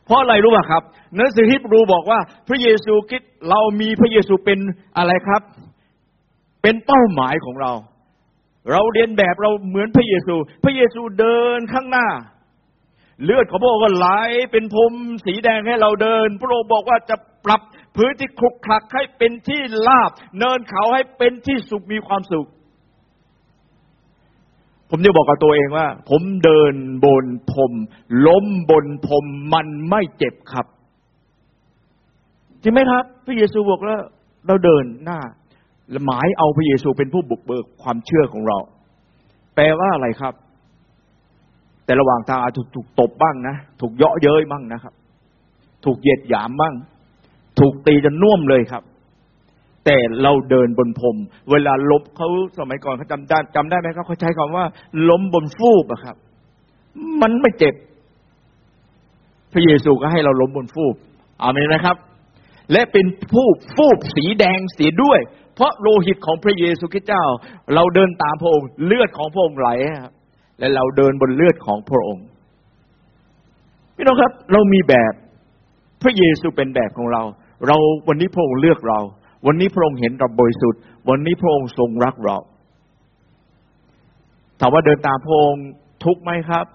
[0.05, 0.83] เพราะอะไรรู้ป่ะครับ
[1.17, 4.59] หนังสือฮิบรูบอกว่า พระเยซูคริสต์เรามีพระเยซูเป็น
[4.97, 5.43] อะไรครับ
[6.63, 7.73] เป็นเป้าหมายของเรา
[8.71, 10.35] เราเรียนแบบเราเหมือนพระเยซู
[10.65, 12.09] พระเยซูเดินข้างหน้า
[13.23, 14.07] เลือดของพระองค์ก็ไหล
[14.53, 14.93] เป็นพรม
[15.27, 17.61] สีแดงให้เราเดิน พระองค์บอกว่าจะปรับ
[17.97, 22.49] พื้นที่คลุกคลักให้เป็นที่ลาบ เนินเขาให้เป็นที่สุขมีความสุข
[24.91, 27.73] ผมจะบอกกับตัวเองว่า ผมเดินบนพรม
[28.27, 30.67] ล้มบนพรมมันไม่เจ็บครับ
[32.63, 34.01] จริงไหมครับ พระเยซูบอกแล้ว
[34.47, 35.21] เราเดินหน้า
[36.07, 38.59] หมายเอาพระเยซูเป็นผู้บุกเบิกความเชื่อของเรา
[39.55, 40.35] แปลว่าอะไรครับ
[41.85, 44.95] แต่ระหว่างทางอาจถูกถูกตบบ้างนะถูกเยาะเย้ยบ้างนะครับ
[45.85, 46.75] ถูกเหยียดหยามบ้าง
[47.61, 48.83] ถูกตีจนน่วมเลยครับ
[49.85, 51.17] แต่เราเดินบนพรม
[51.51, 52.29] เวลาลบเขา
[52.59, 54.65] สมัยก่อนเขาจำได้จำได้ไหมครับเขาใช้คำว่า
[55.09, 56.17] ล้มบนฟูบอะครับ
[57.23, 57.75] มันไม่เจ็บ
[59.53, 60.95] พระเยซูก็ให้เราล้มบนฟูบ
[61.43, 61.97] อาเมนนะครับ
[62.73, 65.21] และเป็นฟูบฟูบสีแดงเสียด้วย
[65.55, 67.25] เพราะโลหิตของพระเยซูคริสต์เจ้า
[67.75, 69.69] เราเดินตามพระองค์เลือดของพระองค์ไหล
[70.03, 70.14] ครับ
[70.59, 72.27] และเราเดินบนเลือดของพระองค์
[73.97, 75.13] พี่น้องครับ เรามีแบบ
[76.03, 77.23] พระเยซูเป็นแบบของเรา
[77.67, 77.77] เรา
[78.09, 79.01] วันนี้พระองค์เลือกเรา
[79.47, 82.37] วันนี้พระองค์เห็นเราบริสุทธิ์ วันนี้พระองค์ทรงรักเรา
[84.61, 85.65] ถามว่าเดินตามพระองค์
[86.05, 86.67] ทุกไหมครับ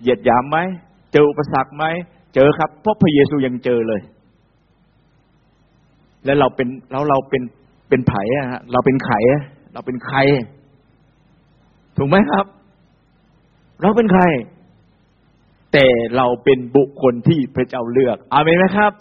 [0.00, 0.58] เหยียดหยามไหม
[1.12, 1.84] เจออุปสรรคไหม
[2.34, 4.00] เจอครับ เพราะพระเยซูยังเจอเลย
[6.24, 7.42] และเราเป็นแล้วเราเป็น
[7.88, 9.18] เป็นไผ่อะเราเป็นไข่
[9.72, 10.18] เราเป็นใคร
[11.96, 12.46] ถูกไหมครับ
[13.82, 14.22] เราเป็นใคร
[15.72, 18.92] แต่เราเป็นบุคคลที่พระเจ้าเลือกอาเมนไหมครับ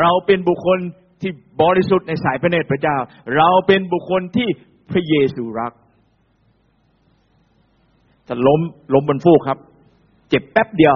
[0.00, 0.78] เราเป็นบุคคล
[1.20, 2.96] ที่บริสุทธิ์ในสายพระเนตรพระเจ้า
[3.36, 4.48] เราเป็นบุคคลที่
[4.90, 5.72] พระเยซูรัก
[8.28, 8.60] จะล้ม
[8.94, 9.58] ล้มบนฟูกครับ
[10.28, 10.94] เจ็บแป๊บเดียว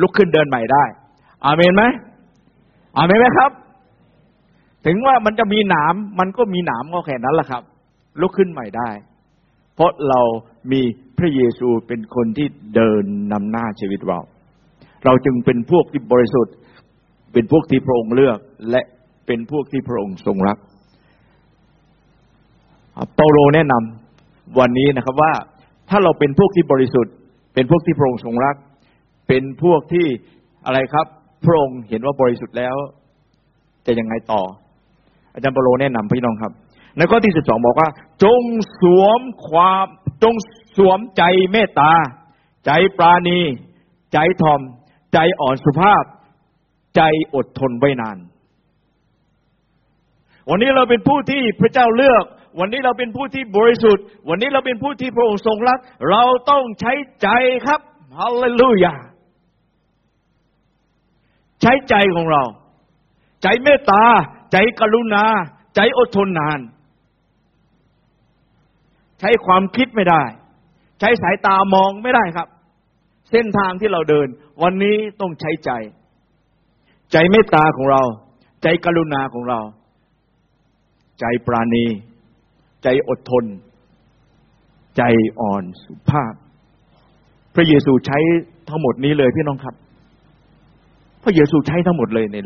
[0.00, 0.84] ลุกขึ้นเดินใหม่ได้
[1.46, 1.82] อาเมนไหม
[2.96, 3.50] อาเมนไหมครับ
[4.86, 7.62] ถึงว่ามันจะมีหนามมันก็มีหนามก็แค่นั้นแหละครับ
[8.20, 8.90] ลุกขึ้นใหม่ได้
[9.74, 10.20] เพราะเรา
[10.72, 10.82] มี
[11.24, 14.20] ระเยซูเป็นคนที่เดินนำหน้าชีวิตเรา
[15.04, 16.54] เราจึงเป็นพวกที่บริสุทธิ์
[17.32, 18.38] เป็นพวกที่พระองค์เลือก
[18.70, 18.82] และ
[19.26, 20.58] เป็นพวกที่พระองค์ทรงรัก
[23.14, 25.32] เปาโลแนะนำวันนี้นะครับว่า
[25.90, 27.14] ถ้าเราเป็นพวกที่บริสุทธิ์
[27.54, 28.56] เป็นพวกที่พระองค์ทรงรัก
[29.28, 30.06] เป็นพวกที่
[30.66, 31.06] อะไรครับ
[31.44, 32.74] พระองค์เห็นว่าบริสุทธิ์แล้ว
[33.86, 34.42] จะยังไงต่อ
[35.34, 36.52] อาจารย์เปาโลแนะนำพี่น้องครับ
[36.96, 37.88] ในข้อที่สิบสองบอกว่า
[38.24, 38.42] จง
[38.80, 39.86] สวมความ
[40.22, 40.34] จง
[40.76, 41.92] สวมใจเมตตา
[42.66, 43.40] ใจปราณี
[44.12, 44.60] ใจทอม
[45.12, 46.04] ใจอ่อนสุภาพ
[46.96, 47.02] ใจ
[47.34, 48.18] อดทนไว้นาน
[50.48, 52.24] วันนี้เราเป็นผู้ที่พระเจ้าเลือก
[52.58, 55.78] วันนี้เราเป็นผู้ที่บริสุทธิ์ วันนี้เราเป็นผู้ที่พระองค์ทรงรัก
[56.10, 56.92] เราต้องใช้
[57.22, 57.28] ใจ
[57.66, 57.80] ครับ
[58.18, 58.94] ฮาเลลูยา
[61.62, 62.42] ใช้ใจของเรา
[63.42, 64.04] ใจเมตตา
[64.52, 65.24] ใจกรุณา
[65.76, 66.60] ใจอดทนนาน
[69.20, 70.22] ใช้ความคิดไม่ได้
[71.04, 72.48] ใช้สายตามองไม่ได้ครับ
[73.30, 74.28] เส้นทางที่เราเดิน
[74.62, 75.70] วันนี้ต้องใช้ใจ
[77.12, 78.02] ใจเมตตาของเรา
[78.62, 79.60] ใจกรุณาของเรา
[81.20, 81.84] ใจปราณี
[82.82, 83.44] ใจอดทน
[84.96, 85.02] ใจ
[85.40, 86.32] อ่อนสุภาพ
[87.54, 88.18] พระเยซูใช้
[88.68, 89.74] ทั้งหมดนี้เลยพี่น้องครับ
[91.22, 92.36] พระเยซูใช้ทั้งหมดเลยใน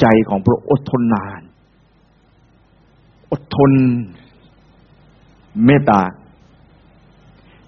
[0.00, 1.42] ใจของพระอดทนนาน
[3.32, 3.70] อดทน
[5.66, 6.00] เมตตา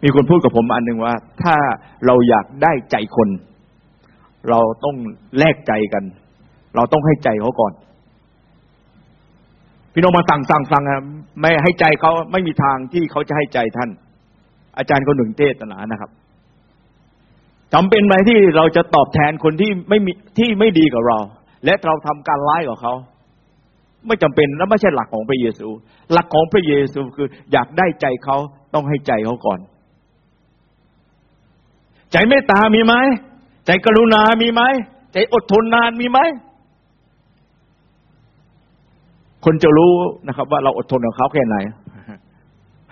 [0.03, 1.57] มีคนพูดกับผมอันหนึ่งว่า ถ้า
[2.07, 3.29] เราอยากได้ใจคน
[4.49, 4.97] เราต้อง
[5.39, 6.05] แลกใจกัน
[6.77, 7.73] เราต้องให้ใจเขาก่อน
[9.93, 11.01] พี่น้องมาสั่งสั่งสั่งอะ
[11.41, 13.91] ไม่ให้ใจเขาไม่มีทางที่เขาจะให้ใจท่าน
[14.79, 16.11] อาจารย์คนหนึ่งเทศนานะครับ
[17.75, 21.19] จำเป็นไหมที่เราจะตอบแทนคนที่ไม่มีที่ไม่ดีกับเรา
[21.65, 22.95] และเราทำการร้ายกับเขา
[24.07, 25.69] ไม่จำเป็นและไม่ใช่หลักของพระเยซู
[26.13, 28.37] หลักของพระเยซูคืออยากได้ใจเขา
[28.75, 29.61] ต้องให้ใจเขาก่อน
[32.13, 32.95] ใจเมตตามีไหม
[33.67, 34.63] ใจกรุณามีไหม
[35.13, 36.19] ใจอดทนนานมีไหม
[39.45, 39.95] คนจะรู้
[40.27, 41.57] นะครับ ว่าเราอดทนกับเขาแค่ไหน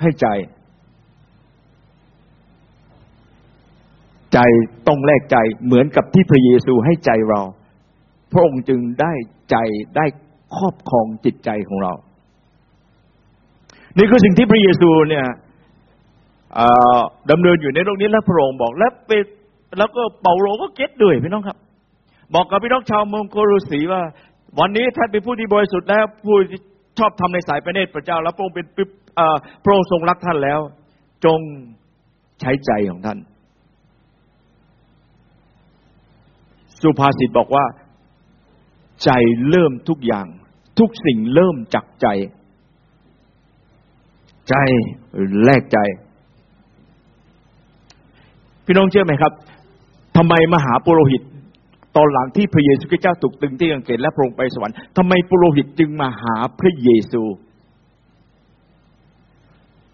[0.00, 0.26] ให้ใจ
[4.32, 4.38] ใจ
[4.86, 7.40] ต้องแลกใจเหมือนกับที่พระเยซูให้ใจเรา
[8.32, 9.12] พระองค์จึงได้
[9.50, 9.56] ใจ
[9.96, 10.06] ได้
[10.56, 11.92] ครอบครองจิตใจของเรา
[13.98, 15.26] นี่คือสิ่งที่พระเยซูเนี่ย
[17.30, 19.10] ดำเนินอยู่ในโลกนี้แล้วพระองค์บอกและเป
[19.78, 21.56] แล้วก็เปาโลก็เก็ตด้วยพี่น้องครับ
[22.34, 24.02] บอกกับพี่น้องชาวเมืองโครุสีว่า
[24.58, 26.60] วันนี้ท่านเป็นผู้ที่บริสุทธิ์แล้วผู้ที่
[26.98, 28.66] ชอบทำในสายพระเนตรพระเจ้า แล้วพระองค์เป็น
[29.64, 30.60] พระองค์ทรงรักท่านแล้ว
[31.24, 31.40] จง
[32.40, 33.18] ใช้ใจของท่าน
[36.82, 37.64] สุภาษิตบอกว่า
[39.04, 39.10] ใจ
[39.50, 40.26] เริ่มทุกอย่าง
[40.78, 42.06] ทุกสิ่งเริ่มจากใจ
[44.48, 44.54] ใจ
[45.44, 45.78] แลกใจ
[48.66, 49.32] พี่น้องเชื่อไหมครับ
[50.16, 51.22] ทำไมมหาปุโรหิต
[51.96, 57.22] ตอนหลังที่พระเยซูคริสต์เจ้าถูกตึงที่กังเขนและพระองค์ไปสวรรค์ทำไมปุโรหิตจึงมาหาพระเยซู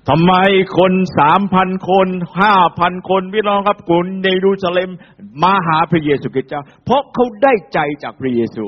[0.08, 0.32] ทำไม
[0.78, 2.08] คนสามพันคน
[2.40, 4.90] ห้าพันคนพี่น้องครับคุณในรูซาเล็ม
[5.42, 8.66] มาหาพระเยซูคริสต์เจ้า เพราะเขาได้ใจจากพระเยซู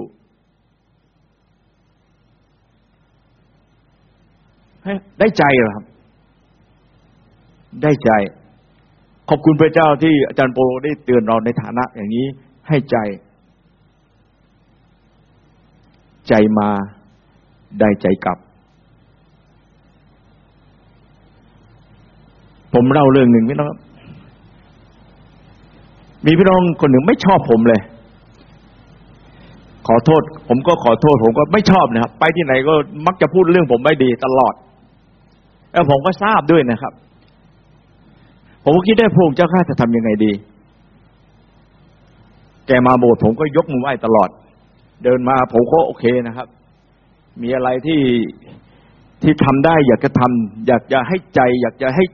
[5.18, 5.84] ได้ใจเหรอครับ
[7.82, 8.10] ได้ใจ
[9.28, 12.26] ขอบคุณพระเจ้าที่อาจารย์โปโลได้เตือนเราในฐานะอย่างนี้
[12.68, 12.96] ให้ใจ
[16.28, 16.68] ใจมา
[17.80, 18.38] ได้ใจกลับ
[22.74, 23.78] ผมเล่าเรื่องหนึ่งพี่น้องครับ
[26.26, 27.80] มีพี่น้องคนหนึ่งไม่ชอบผมเลย
[29.88, 32.74] ขอโทษ ผมก็ขอโทษ ผมก็ไม่ชอบนะครับ ไปที่ไหนก็
[33.06, 34.54] มักจะพูดเรื่องผมไม่ดีตลอด
[35.72, 36.92] แล้วผมก็ทราบด้วยนะครับ
[38.64, 40.32] ผมก็คิดได้พระองค์เจ้าข้าจะทำยังไงดี
[42.66, 44.30] แกมาโบสถ์ผมก็ยกมือไหว้ตลอด
[45.04, 46.48] เดินมาผมก็โอเคนะครับ
[47.42, 48.00] มีอะไรที่
[49.22, 52.04] ที่ทำได้ อยากจะทำอยากจะให้ใจ อยากจะให้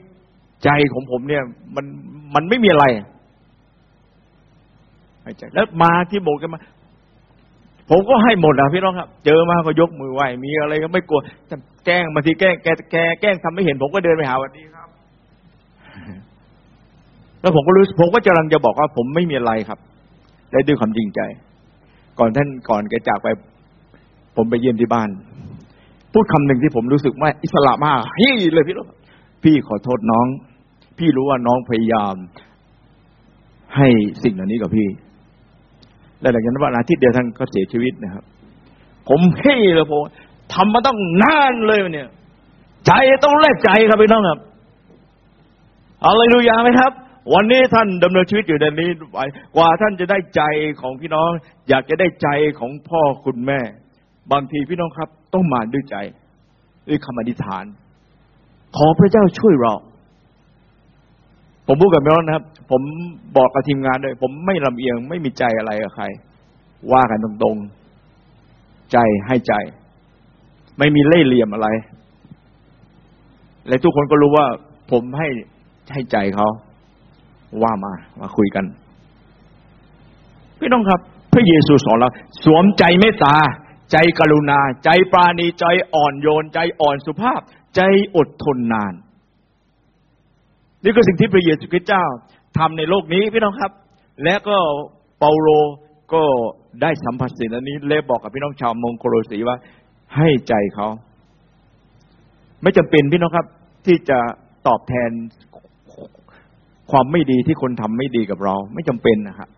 [0.64, 1.42] ใจของผมเนี่ย
[1.76, 1.84] มัน
[2.34, 2.84] มันไม่มีอะไร
[5.38, 6.61] ใจแล้วมาที่โบสถ์กันมา
[7.90, 11.20] ผมก็ให้หมดนะพี่น้องครับ เจอมาก็ยกมือไหว้มีอะไรก็ไม่กลัว
[11.86, 14.80] แกล้งบางทีแกล้งแกแกแกล้งทำไม่เห็น ผมก็เดินไปหาวันนี้ครับ
[17.41, 19.78] แล้วผมก็รู้ผมก็กำลังจะบอกว่า ผมไม่มีอะไรครับ
[20.51, 21.20] และด้วยความจริงใจ
[22.18, 23.28] ก่อนท่านก่อนแกจากไป
[24.36, 25.09] ผมไปเยี่ยมที่บ้าน
[26.12, 28.84] พูดคำหนึ่งที่ผมรู้สึกว่าอิสระมากเฮ้ยเลยพี่น้
[29.43, 30.26] พี่ขอโทษน้อง
[30.99, 32.14] พี่รู้ว่าน้องพยายาม
[33.76, 33.88] ให้
[34.22, 34.88] สิ่งเหล่านี้กับพี่
[36.20, 38.24] และหลังจากนั้นวันอาทิตย์เดียวท่านก็เสียชีวิตนะครับ
[39.09, 40.01] ผมเฮ้ยเลยผม
[40.55, 42.09] ทำมาต้องนานเลยเนี่ย
[42.86, 42.93] ใจ
[43.24, 44.38] ต้องแลกใจครับพี่น้องครับ
[46.05, 46.93] อะไรดูยาไหมครับ
[47.33, 49.24] วันนี้ท่านดำเนินชีวิตอยู่ในนี้ไว้
[49.57, 50.43] กว่าท่านจะได้ใจ
[50.81, 51.31] ของพี่น้อง
[51.68, 52.28] อยากจะได้ใจ
[52.59, 53.61] ของพ่อคุณแม่
[54.33, 55.97] บางทีพี่น้องครับ ต้องมาด้วยใจ
[56.89, 57.64] ด้วยคำอธิษฐาน
[58.76, 59.74] ขอพระเจ้าช่วยเรา
[61.66, 62.83] ผมพูดกับพี่น้องนะครับ ผม
[63.37, 66.05] บอกกับทีมงานด้วยผมไม่ลำเอียงไม่มีใจอะไรกับใคร
[66.93, 69.55] ว่ากันตรงๆ ใจให้ใจ
[70.78, 71.68] ไม่มีเล่ห์เหลี่ยมอะไร
[73.68, 74.47] และทุกคนก็รู้ว่า
[74.91, 75.28] ผมให้
[75.93, 76.49] ให้ใจเขา
[77.62, 78.64] ว่ามามาคุยกัน
[80.59, 81.01] พี่น้องครับ
[81.32, 82.11] พระเยซูสอนเรา
[82.44, 83.36] สวมใจเมตตา
[83.92, 87.40] ใจกรุณา ใจปราณีใจอ่อนโยน ใจอ่อนสุภาพ
[87.76, 87.80] ใจ
[88.16, 88.94] อดทนนาน
[90.84, 92.05] นี่คือสิ่งที่พระเยซูคริสต์เจ้า
[92.59, 93.72] ทำในโลกนี้พี่น้องครับ
[94.24, 94.57] และก็
[95.18, 95.48] เปาโล
[96.14, 96.22] ก็
[96.82, 99.57] ได้สัมผัสสิ่งนี้เลบอกกับพี่น้องชาวมงโคลสีว่า
[100.16, 100.88] ให้ใจเขา
[102.62, 103.46] ไม่จำเป็นพี่น้องครับ
[103.86, 104.18] ที่จะ
[104.66, 105.11] ตอบแทน
[106.91, 109.49] ความไม่ดีที่คนทำไม่ดีกับเรา ไม่จำเป็นนะครับ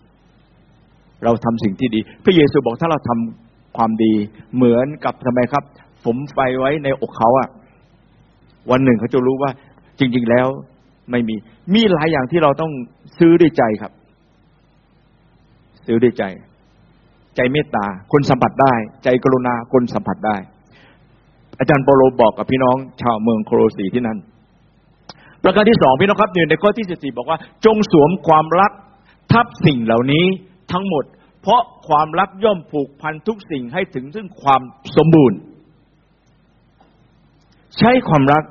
[1.25, 4.13] เราทำสิ่งที่ดี พระเยซูบอกถ้าเราทำความดี
[4.55, 5.65] เหมือนกับทำไมครับ
[6.05, 7.49] ผมไฟไว้ในอกเขาอะ
[8.71, 9.51] วันหนึ่งเขาจะรู้ว่า
[9.99, 10.47] จริง ๆแล้ว
[11.11, 11.35] ไม่มี
[11.75, 12.73] มีหลายอย่างที่เราต้อง
[13.19, 13.93] ซื้อด้วยใจครับ
[15.87, 16.25] ซื้อด้วยใจ
[17.37, 18.75] ใจเมตตา คนสัมผัสได้
[19.05, 20.37] ใจกรุณาคนสัมผัสได้
[21.59, 24.19] อาจารย์โปโลบอกกับพี่น้องชาวเมืองโครสีที่นั่น
[25.45, 28.73] ประการที่สองพี่น้องครับอยู่ในข้อที่สิบสี่บอกว่า จงสวมความรัก
[29.33, 30.25] ทับสิ่งเหล่านี้
[30.73, 31.05] ทั้งหมด
[31.43, 34.63] เพราะความรักย่อมผูกพันทุกสิ่งให้ถึงซึ่งความ
[34.97, 35.39] สมบูรณ์
[37.79, 38.45] ใช้ความรัก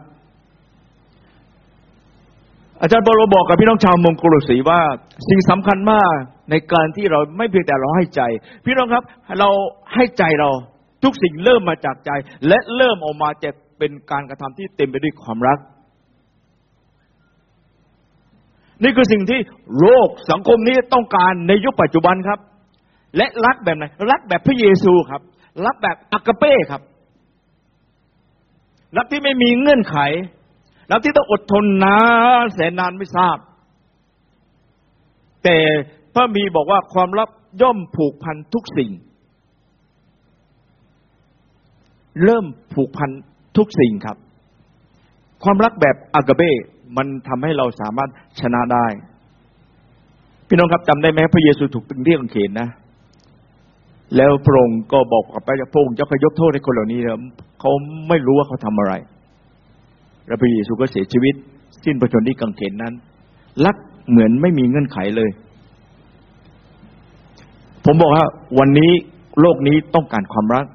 [2.82, 4.82] อาจารย์โปโลบอกกับพี่น้องชาวเมองโครสีว่า
[5.30, 6.12] สิ่งสำคัญมาก
[6.52, 8.22] ในการที่เราไม่เพียงแต่เราให้ใจ
[8.66, 9.04] พี่น้องครับ
[9.40, 9.50] เรา
[9.94, 10.50] ให้ใจเรา
[11.04, 12.12] ทุกสิ่งเริ่มมาจากใจ
[12.48, 15.60] และเริ่มออกมาจะเป็นการกระทำที่เต็มไปด้วยความรัก
[18.84, 19.40] นี่คือสิ่งที่
[19.80, 22.40] โลกสังคมนี้ต้องการในยุคปัจจุบันครับ
[23.18, 25.22] และรักแบบไหนรักแบบพระเยซูครับ
[25.66, 26.82] รักแบบอากาเป้ครับ
[28.98, 29.98] รักที่ไม่มีเงื่อนไข
[30.92, 32.00] รักที่ต้องอดทนนา
[32.44, 33.38] นแสนนานไม่ทราบ
[35.44, 35.58] แต่
[36.14, 37.30] พระมีบอกว่าความรัก
[37.62, 38.92] ย่อมผูกพันทุกสิ่ง
[42.24, 43.10] เริ่มผูกพัน
[43.58, 44.18] ทุกสิ่งครับ
[45.44, 46.52] ความรักแบบอากาเบ้
[46.98, 48.86] มันทำให้เราสามารถชนะได้
[50.48, 52.70] พี่น้องครับจำได้ไหมพระเยซูถูกตึงเรียกางเขนนะ
[54.16, 57.00] แล้วพระองค์ก็บอกกับพระองค์จะยกโทษให้คนเหล่านี้
[57.60, 57.72] เขา
[58.10, 58.94] ไม่รู้ว่าเขาทำอะไร
[60.28, 61.36] แล้วพระเยซูก็เสียชีวิต
[61.84, 62.94] สิ้นพระชนที่กางเขนนั้น
[63.66, 63.76] รัก
[64.10, 65.30] เหมือนไม่มีเงื่อนไขเลย
[67.86, 68.26] ผมบอกว่า
[68.60, 68.92] วันนี้
[69.40, 70.66] โลกนี้ต้องการความรัก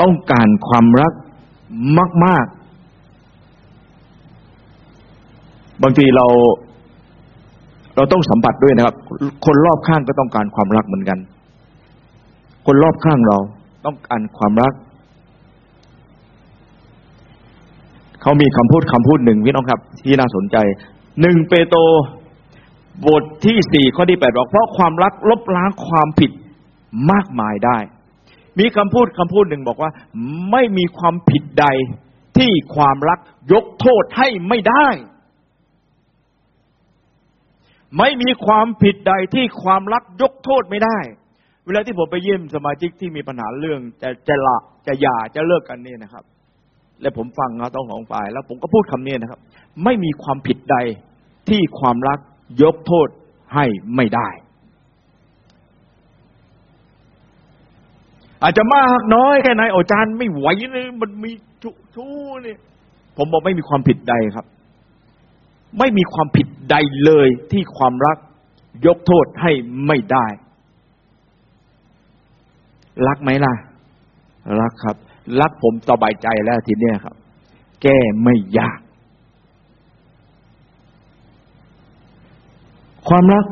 [0.00, 1.12] ต้องการความรัก
[2.24, 2.56] มาก ๆ
[5.82, 6.26] บางทีเรา
[7.96, 8.96] เราต้องสัมผัสด้วยนะครับ
[9.46, 11.18] คนรอบข้างก็ต้องการความรักเหมือนกัน
[12.66, 13.38] คนรอบข้างเรา
[13.86, 14.72] ต้องการความรัก
[18.22, 20.56] เขามีคำพูดคำพูดหนึ่งพี่น้องครับ ที่น่าสนใจ
[21.20, 21.80] หนึ่งเปโตร
[23.06, 26.30] บทที่สี่ข้อที่แปดบอกเพราะความรักลบล้างความผิด
[27.10, 27.78] มากมายได้
[28.58, 29.90] มีคำพูดคำพูดหนึ่งบอกว่า
[30.50, 31.66] ไม่มีความผิดใด
[32.38, 33.18] ที่ความรัก
[33.52, 34.88] ยกโทษให้ไม่ได้
[37.98, 40.98] ไม่มีความผิดใดที่ความรักยกโทษไม่ได้
[41.66, 44.56] เวลาที่ผมไปเยี่ยมสมาชิกที่มีปัญหาเรื่องจะจะละ
[44.86, 46.24] จะหย่าจะเลิกกันนี่นะครับ
[47.00, 49.40] และผมฟังเขาต้องของฝ่าย แล้วผมก็พูดคำนี้นะครับ
[49.84, 50.76] ไม่มีความผิดใด
[51.48, 52.18] ที่ความรัก
[52.62, 53.08] ยกโทษ
[53.54, 53.64] ให้
[53.96, 54.28] ไม่ได้
[58.42, 61.32] อาจจะมากน้อยแค่ไหนอาจารย์ไม่ไหวเลยมันมี
[61.62, 62.06] ชูชู
[62.46, 62.56] นี่
[63.16, 64.46] ผมบอกไม่มีความผิดใดครับ
[65.78, 68.18] ไม่มีความผิดใดเลยที่ความรัก
[68.86, 69.52] ยกโทษให้
[69.86, 70.26] ไม่ได้
[73.06, 73.54] รักไหมล่ะ
[74.60, 74.96] รักครับ
[75.40, 77.16] รักผมสบายใจแล้วทีเนี้ยครับ
[77.82, 78.80] แก้ไม่ยาก
[83.08, 83.44] ความรัก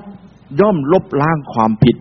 [0.61, 1.97] ย่อมลบล้างความผิด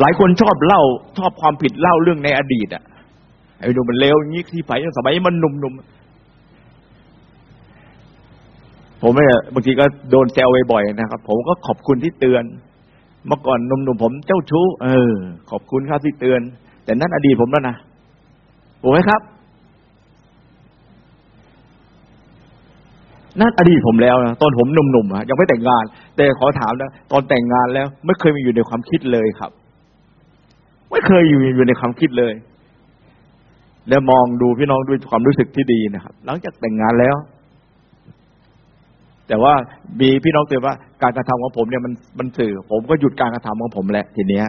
[0.00, 0.82] หลายคนชอบเล่า
[1.18, 2.84] ชอบความผิดเล่าเรื่องในอดีตอะ
[3.60, 5.82] ไอ้หนุ่มมันเลวอย่างนี้ที่ไผ่สมัยมันหนุ่มๆ
[9.02, 12.44] ผมเนี่ยบางทีก็โดนแซวบ่อยๆนะครับ ผมก็ขอบคุณที่เตือน
[13.26, 15.12] เมื่อก่อนหนุ่มๆผมเจ้าชู้ เออ
[15.50, 16.40] ขอบคุณครับที่เตือน
[16.84, 17.76] แต่นั่นอดีตผมแล้วนะ
[18.82, 19.20] ถูกไหมครับ
[23.40, 25.84] นั่นอดีตผมแล้วนะตอนผมหนุ่มๆอะยังไม่แต่งงาน
[26.16, 29.50] แต่ขอถามนะตอนแต่งงานแล้ว ไม่เคยมีอยู่ในความคิดเลยครับ
[30.90, 32.34] ไม่เคยอยู่อยู่ในความคิดเลย
[33.88, 37.16] แล้วมองดูพี่น้องด้วยความรู้สึกที่ดีนะครับ หลังจากแต่งงานแล้ว
[39.32, 39.54] แต่ว่า
[40.00, 44.46] มีพี่น้องเตือนว่าการกระทำของผมเนี่ยมันมันสื่อ ผมก็หยุดการกระทำของผมแหละทีเนี้ย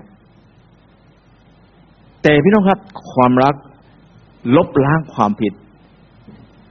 [2.24, 2.80] แต่พี่น้องครับ
[3.14, 3.56] ความรัก
[4.56, 5.54] ลบล้างความผิด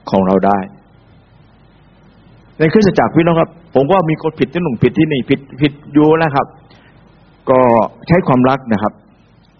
[0.09, 0.57] ของเราได้
[2.57, 6.47] ในคริสตจักรพี่น้องครับ ผมว่ามีคนผิดที่หนุ่งผิดที่นี่ผิดผิดอยู่นะครับ
[7.49, 7.59] ก็
[8.07, 8.93] ใช้ความรักนะครับ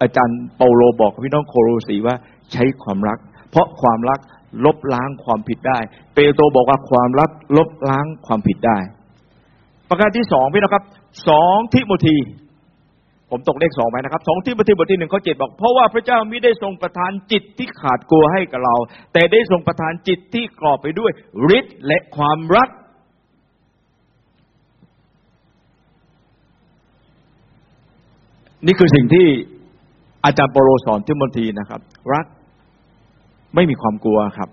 [0.01, 2.15] อาจารย์เปาโลบอกพี่น้องโคโรสีว่า
[2.53, 3.17] ใช้ความรัก
[3.49, 4.19] เพราะความรัก
[4.65, 5.80] ลบล้างความผิดได้
[6.15, 8.77] เปโตรบอกว่าความรักลบล้างความผิดได้
[9.89, 10.84] ประการที่สองพี่น้องครับ
[11.30, 12.17] สองทิโมธี
[13.30, 18.75] ผมตกเลขสองไหมนะครับสองทิโมธีบทที่หนึ่งข้อเจ็ดบอก เพราะว่าพระเจ้ามิได้ทรงประทานจิตที่ขาดกลัวให้กับเรา
[19.13, 21.11] แต่ได้ทรงประทานจิตที่กรอบไปด้วย
[21.57, 22.69] ฤทธิ์และความรัก
[28.65, 29.27] นี่คือสิ่งที่
[30.25, 31.81] อาจารย์โปโลสอนทิโมธีนะครับ
[32.13, 32.25] รัก
[33.55, 34.49] ไม่มีความกลัวครับ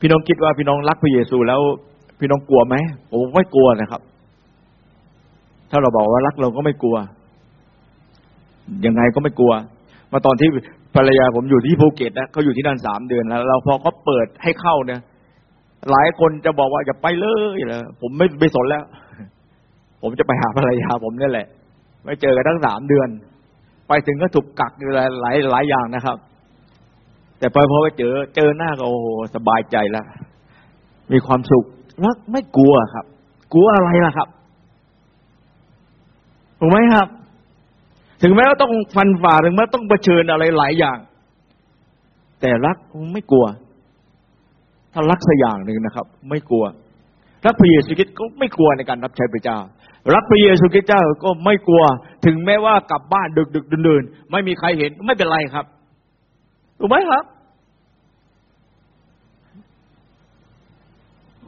[0.00, 1.60] พี่น้องคิดว่าพี่น้องรักพระเยซูแล้ว
[2.20, 2.74] พี่น้องกลัวไหม
[3.10, 4.02] ผมไม่กลัวนะครับ
[5.70, 6.96] ถ้าเราบอกว่ารักเราก็ไม่กลัว
[8.86, 9.52] ยังไงก็ไม่กลัว
[10.12, 10.48] มาตอนที่
[10.94, 15.00] ภรรยาผมอยู่ที่ภูเก็ตนะเขาอยู่ที่นั่นสามเดือนแล้ว เราพอเขาเปิดให้เข้าเนี่ย
[15.90, 17.26] หลายคนจะบอกว่าอย่าไปเล
[17.56, 18.84] ยเลยผมไม่ไม่สนแล้ว
[20.02, 21.46] ผมจะไปหาภรรยาผมนี่แหละ
[22.04, 23.08] ไม่เจอกันทั้งสามเดือน
[23.88, 26.16] ไปถึงก็ถูกกักอยู่หลายหลายอย่างนะครับ
[27.38, 30.06] แต่พอพอไปเจอ เจอหน้าก็โอ้โหสบายใจแล้ว
[31.12, 31.64] มีความสุข
[32.00, 33.04] แล้วไม่กลัวครับ
[33.54, 34.28] กลัวอะไรล่ะครับ
[36.60, 37.08] ถูกไหมครับ
[38.22, 40.98] ถึงแม้ว่าต้องฟันฝ่าถึงแม้ต้องเผชิญอะไรหลายอย่าง
[42.40, 42.76] แต่รัก
[43.12, 43.46] ไม่กลัว
[44.92, 46.64] ถ้ารักสักอย่างหนึ่งนะครับ ไม่กลัว
[47.46, 49.58] รักพระเยซูคริสต์ก็ไม่กลัวในการรับใช้พระเจ้า
[50.14, 51.84] รักพระเยซูคริสต์เจ้าก็ไม่กลัว
[52.26, 55.66] ถึงแม้ว่ากลับบ้านดึกดึกเดินๆไม่มีใครเห็นไม่เป็นไรครับ
[56.78, 57.24] ถูกไหมครับ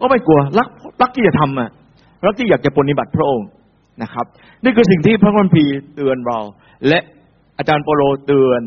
[0.01, 0.69] ก็ไม่กลัว รัก
[1.03, 1.71] รักที่จะทำอะ
[2.27, 3.49] รักที่อยากจะปฏิบัติพระองค์
[4.03, 4.27] นะครับ
[4.65, 6.39] นี่คือสิ่งที่พระคัมภีร์เตือนเรา
[6.89, 6.99] และ
[7.59, 8.63] อาจารย์โปโลเตือน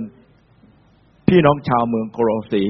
[1.28, 2.64] พี่น้องชาวเมืองโคโรสี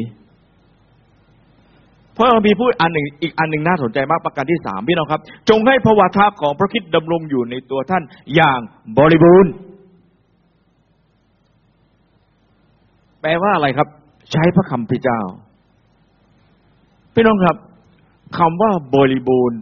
[2.16, 8.04] พระคัมภีร์พูดอันหนึ่งอีกอันหนึ่งน่าสนใจมากประการที่สามพี่น้องครับ จงให้พระวาทะของพระคิดดำรงอยู่ในตัวท่าน
[8.36, 8.60] อย่าง
[8.98, 9.52] บริบูรณ์
[13.22, 13.88] แปลว่าอะไรครับ
[14.32, 15.22] ใช้พระคำพระเจ้า
[17.14, 17.58] พี่น้องครับ
[18.38, 19.60] คำว่าบริบูรณ์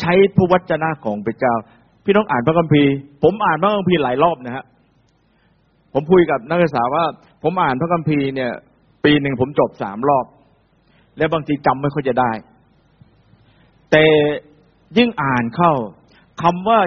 [0.00, 1.54] ใช้พระวจนะของพระเจ้า
[2.04, 2.92] พี่น้องอ่านพระคัมภีร์
[3.22, 4.64] ผมอ่านพระคัมภีร์หลายรอบนะฮะ
[5.94, 7.04] ผมคุยกับนักศึกษาว่า
[7.42, 8.52] ผมอ่านพระคัมภีร์เนี่ย
[9.04, 10.26] ปีหนึ่งผมจบสามรอบ
[11.16, 12.32] และบางทีจำไม่ค่อยจะได้
[13.90, 14.04] แต่
[14.98, 15.72] ยิ่งอ่านเข้า
[16.42, 16.80] คำว่า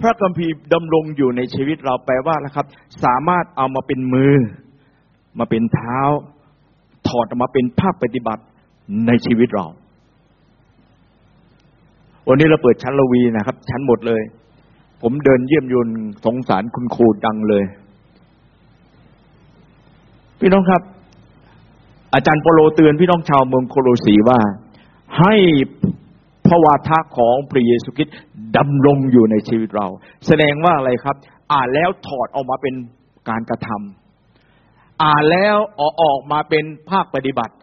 [0.00, 2.66] พระคัมภีร์ดำรงอยู่ในชีวิตเราแปลว่านะครับ
[3.04, 4.34] สามารถเอามาเป็นมือ
[5.38, 5.98] มาเป็นเท้า
[7.08, 8.42] ถอดออกมาเป็นภาคปฏิบัติ
[9.06, 9.66] ในชีวิตเรา
[12.28, 14.22] วันนี้เราเปิดชั้นละวีนะครับ ชั้นหมดเลย
[15.02, 15.88] ผมเดินเยี่ยมยุน
[16.24, 17.64] สงสารคุณครูดังเลย
[20.40, 20.82] พี่น้องครับ
[22.14, 24.38] อาจารย์โปโลเตือนพี่น้องชาวเมืองโคโลสีว่า
[25.18, 25.34] ให้
[26.46, 28.16] พระวาทะของพระเยซูคริสต์
[28.56, 29.86] ดำรงอยู่ในชีวิตเรา
[30.26, 31.16] แสดงว่าอะไรครับ
[31.52, 32.74] อ่านแล้วถอดออกมาเป็น
[33.28, 34.03] การกระทำ
[35.04, 37.54] อ่านแล้วออกออกมาเป็นภาคปฏิบัติ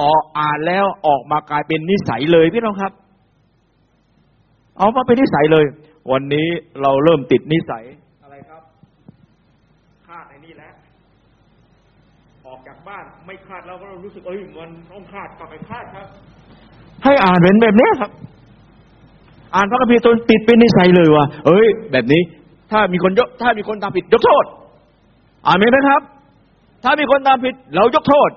[0.00, 2.92] ออกอ่านแล้วออกมากลายเป็นนิสัยเลยพี่น้องครับ
[4.78, 5.64] เอามาเป็นนิสัยเลย
[6.12, 6.48] วันนี้
[6.82, 7.84] เราเริ่มติดนิสัย
[8.22, 8.62] อะไรครับ
[10.06, 10.74] คาดในนี่แล้ว
[12.46, 16.06] ออกจากบ้านไม่คาดแล้วก็รู้สึกเอ้ยมันต้องคาดกลับไปคาดครับ
[17.04, 18.10] ให้อ่านเป็นแบบนี้ครับ
[19.54, 22.22] อ่านพระคัมภีร์จนติดเป็นนิสัยเลยว่าเอ้ย แบบนี้
[22.70, 24.44] ถ้ามีคนยกถ้ามีคนทำผิดยกโทษ
[25.46, 26.02] อ่านไหมครับ
[26.84, 28.30] ถ้ามีคนทำผิด เรายกโทษ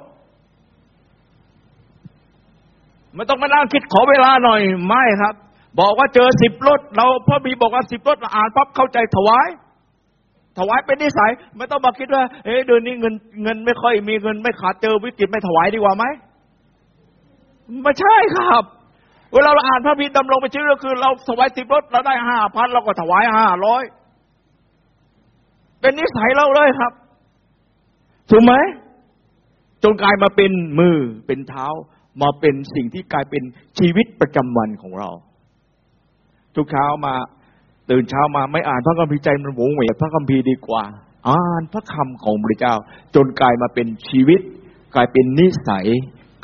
[3.15, 5.33] ไม่ต้องมานั่งคิดขอเวลาหน่อยไม่ครับ
[5.79, 9.47] บอกว่าเจอสิบรถ เราพระบีบอกว่าสิบรถอ่านปั๊บเข้าใจถวาย
[10.57, 13.13] ถวายเป็นนิสัย ไม่ต้องมาคิดว่าเอ๊ะเดือนนี้เงิน
[13.43, 16.05] เงินไม่ค่อยมีเงินไม่ขาดเจอวิกฤตไม่ถวายดีกว่าไหม
[17.83, 18.63] ไม่ใช่ครับ
[19.33, 23.83] เวลาเราอ่านพระบีดำรงไปชื่อก็คือ เราถวายสิบรถเราได้ห้าพันเราก็ถวายห้าร้อย
[25.81, 26.91] เป็นนิสัยเราเลยครับ
[28.29, 28.53] ถูกไหม
[29.83, 30.97] จนกลายมาเป็นมือ
[31.27, 31.67] เป็นเท้า
[32.21, 33.43] มาเป็นสิ่งที่กลายเป็น
[33.79, 35.09] ชีวิตประจำวันของเรา
[36.55, 37.13] ทุกเช้ามา
[37.89, 40.83] ตื่นเช้ามาไม่อ่านพระคัมภีร์ใจมันหวงเหวพระคัมภีร์ดีกว่า
[41.27, 42.75] อ่านพระคำของพระเจ้า
[43.15, 44.41] จนกลายมาเป็นชีวิต
[44.95, 45.87] กลายเป็นนิสัย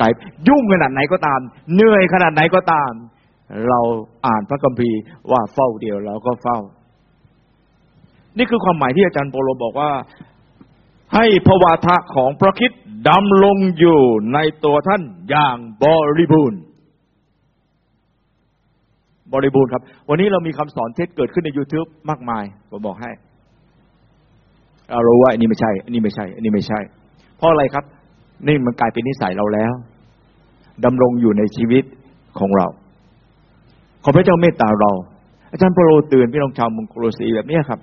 [0.01, 0.11] กลาย
[0.47, 1.39] ยุ่งขนาดไหนก็ตาม
[1.73, 2.91] เหนื่อยขนาดไหนก็ตาม
[3.69, 3.80] เรา
[4.27, 4.99] อ่านพระคัมภีร์
[5.31, 6.60] ว่าเฝ้าเดียวเราก็เฝ้า
[8.38, 9.91] นี่คือความหมายที่อาจารย์โปโลบอกว่า
[11.15, 12.72] ให้พวาทะของพระคิด
[13.10, 13.99] ดำลงอยู่
[14.34, 15.85] ในตัวท่านอย่างบ
[16.18, 16.60] ริบูรณ์
[19.34, 23.11] บริบูรณ์ครับ วันนี้เรามีคำสอนเทศเกิดขึ้นใน YouTube มากมาย ผมบอกให้
[24.91, 26.80] เรารู้ว่าอันนี้ไม่ใช่ อันนี้ไม่ใช่ อันนี้ไม่ใช่
[27.38, 27.85] เพราะอะไรครับ
[28.48, 29.73] นี่มันกลายเป็นนิสัยเราแล้ว
[30.85, 31.84] ดำรงอยู่ในชีวิต
[32.40, 32.68] ของเรา
[34.03, 34.91] ขอพระเจ้าเมตตาเรา
[35.52, 37.80] อาจารย์โปโลเตือนพี่น้องชาวมุงโครสีแบบนี้ครับ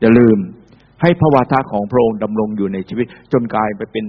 [0.00, 0.38] อย่าลืม
[1.02, 4.04] ให้พระวาทะของพระองค์ดำรงอยู่ในชีวิต จนกลายไปเป็น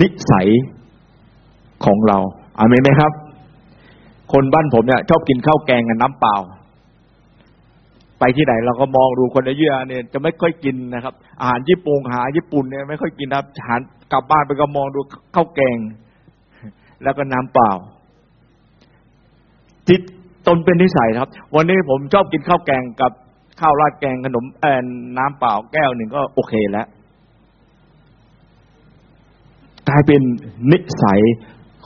[0.00, 0.48] นิสัย
[1.84, 2.18] ของเรา
[2.58, 3.12] อามีไหมครับ
[4.32, 6.36] คนบ้านผมเนี่ยชอบกินข้าวแกงกับน้ำเปล่า
[8.18, 13.80] ไปที่ไหนเราก็มองดูคนในเยื่อเนี่ยจะไม่ค่อยกินนะครับ อาหารญี่ปุ่นหาญี่ปุ่นเนี่ยไม่ค่อยกินครับอาหาร
[14.12, 15.00] กลับบ้านไปก็มองดู
[15.34, 15.78] ข้าวแกง
[17.02, 17.70] แล้วก็น้ำเปล่า
[19.88, 20.00] จิต
[20.46, 23.12] ตนเป็นนิสัยครับ วันนี้ผมชอบกินข้าวแกงกับ
[23.60, 24.84] ข้าวราดแกงขนมแอน
[25.18, 26.86] น้ำเปล่าแก้วหนึ่งก็โอเคแล้ว
[29.88, 30.22] กลายเป็น
[30.70, 31.20] นิสัย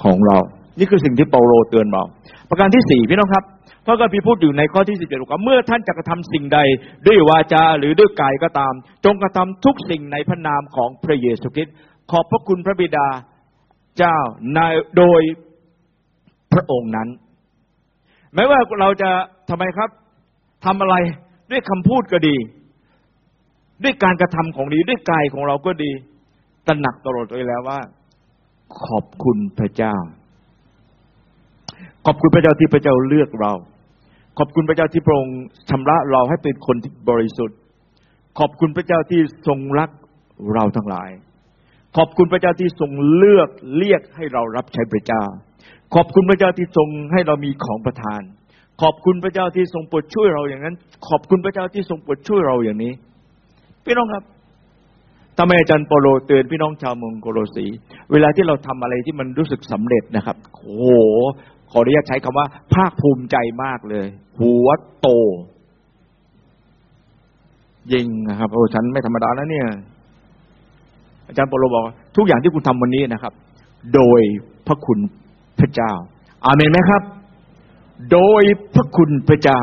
[0.03, 0.37] ของเรา
[0.79, 2.03] นี่คือสิ่งที่เปาโลเตือนเรา
[2.49, 3.45] ประการที่สี่พี่น้องครับ
[3.85, 6.59] พระคัมภีร์พูดอยู่ในข้อที่สิบเจ็ดว่าเมื่อท่านจะกระทำสิ่งใด
[7.07, 8.75] ด้วยวาจาหรือด้วยกายก็ตาม
[9.05, 11.75] จงกระทำทุกสิ่งในพระนามของพระเยซูคริสต์
[12.11, 13.07] ขอบพระคุณพระบิดา
[13.99, 14.17] เจ้า
[14.55, 14.59] ใน
[14.97, 15.21] โดย
[16.53, 17.09] พระองค์นั้น
[18.35, 19.11] แม้ว่าเราจะ
[19.51, 19.91] ทำไมครับ
[20.65, 20.97] ทำอะไร
[21.51, 22.37] ด้วยคำพูดก็ดี
[23.83, 25.93] ด้วยการกระทำของดีด้วยกายของเราก็ดี
[26.67, 27.81] ตระหนักตลอดเลยแล้วว่า
[28.87, 29.97] ขอบคุณพระเจ้า
[32.07, 33.53] ขอบคุณพระเจ้าที่พระเจ้าเลือกเรา
[34.39, 35.39] ขอบคุณพระเจ้าที่พระองค์
[35.71, 37.59] ชำระเราให้เป็นคนที่บริสุทธิ์
[38.39, 39.91] ขอบคุณพระเจ้าที่ทรงรัก
[40.55, 41.11] เราทั้งหลาย
[41.97, 43.49] ขอบคุณพระเจ้าที่ทรงเลือก
[43.79, 45.25] เรียกให้เรารับใช้พระเจ้า
[45.95, 48.23] ขอบคุณพระเจ้าที่ทรงให้เรามีของประทาน
[48.83, 50.75] ขอบคุณพระเจ้าที่ทรงโปรดช่วยเราอย่างนั้น
[51.09, 52.93] ขอบคุณพระเจ้าที่ทรงโปรดช่วยเราอย่างนี้
[53.85, 54.25] พี่น้องครับ
[55.39, 57.67] ทำไมอาจารย์โปโลเตือนพี่น้องชาวเมืองโกโลสี
[58.13, 60.87] เวลาที่เราทำอะไรที่มันรู้สึกสำเร็จนะครับโอ้โห
[61.71, 64.07] ขออนุญาตใช้คำว่า ภาคภูมิใจมากเลย
[64.41, 64.69] หัว
[65.01, 65.09] โต
[67.93, 69.69] ยิงนะครับโอ้ฉันไม่ธรรมดาแล้วเนี่ย
[71.29, 71.85] อาจารย์โปโลบอก
[72.17, 73.33] ทุกอย่างที่คุณทำวันนี้นะครับ
[73.95, 74.21] โดย
[74.67, 74.99] พระคุณ
[75.59, 75.93] พระเจ้า
[76.47, 77.03] อาเมนไหมครับ
[78.13, 78.43] โดย
[78.75, 79.63] พระคุณพระเจ้า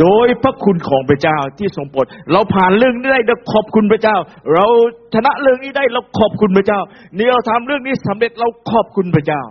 [0.00, 4.16] โดยพระคุณของพระเจ้าที่ทรงโปรดเราผ่านเรื่องนี้ได้เราขอบคุณพระเจ้า
[4.54, 4.66] เรา
[5.14, 6.80] ชนะเรื่องนี้ได้เราขอบคุณพระเจ้า
[7.16, 9.42] นี่เราทำเรื่องนี้สำเร็จเราขอบคุณพระเจ้า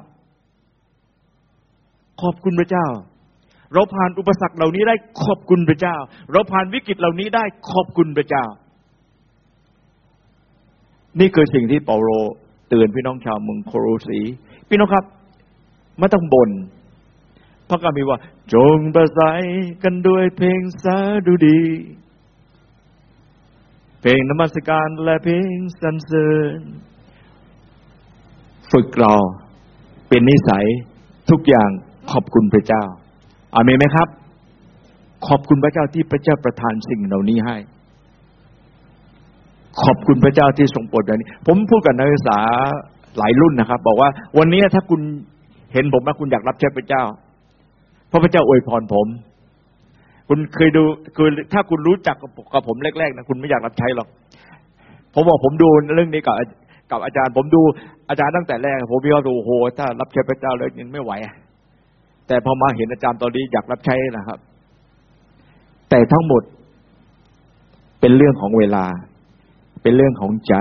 [2.22, 2.88] ขอบคุณพระเจ้า
[3.74, 5.96] เราผ่านอุปสรรคเหล่านี้ได้ขอบคุณพระเจ้า
[6.32, 8.46] เราผ่านวิกฤตเหล่านี้ได้ขอบคุณพระเจ้า
[11.20, 12.10] นี่คือสิ่งที่เปาโล
[12.70, 14.20] เตือนพี่น้องชาวเมืองโครสี
[14.70, 15.06] พี่น้องครับ
[16.00, 16.50] ไม่ต้องบน่น
[17.70, 18.20] พระคัมภีร์ว่า
[18.54, 19.44] จงประสัย
[19.84, 21.62] กันด้วยเพลงสาดุดี
[24.02, 26.60] เพลงนมัสการและเพลงสรรเสริญ
[28.72, 29.14] ฝึกเรา
[30.10, 30.66] เป็นนิสัย
[31.30, 31.70] ทุกอย่าง
[32.12, 32.84] ขอบคุณพระเจ้า
[33.56, 34.08] อาเมนไหมครับ
[35.28, 37.58] ขอบคุณพระเจ้าที่พระเจ้าประทานสิ่งเหล่านี้ให้
[39.84, 42.40] ขอบคุณพระเจ้าที่ทรงโปรดแบบนี้ ผมพูดกับนักศึกษา
[43.18, 45.02] หลายรุ่นนะครับ บอกว่าวันนี้ถ้าคุณ
[45.74, 47.04] เห็นผมว่าคุณอยากรับใช้พระเจ้า
[48.10, 49.08] พราะพระเจ้าอวยพรผม
[50.28, 50.84] คุณเคยดู
[51.16, 52.18] คือถ้าคุณรู้จัก
[52.54, 54.08] กับผมแรกๆนะคุณไม่อยากรับใช้หรอก
[55.14, 56.36] ผมบอกผมดูเรื่องนี้กับ
[56.92, 57.62] กับอาจารย์ ผมดู
[58.10, 61.12] อาจารย์ตั้งแต่แรก ผมมีความรู้โอ้โหถ้ารับใช้พระเจ้าแล้วยังไม่ไหว
[62.28, 64.40] แต่พอมาเห็นอาจารย์ตอนนี้อยากรับใช้นะครับ
[65.90, 66.44] แต่ทั้งหมด
[68.00, 68.86] เป็นเรื่องของเวลา
[69.84, 70.56] เป็นเรื่องของใจ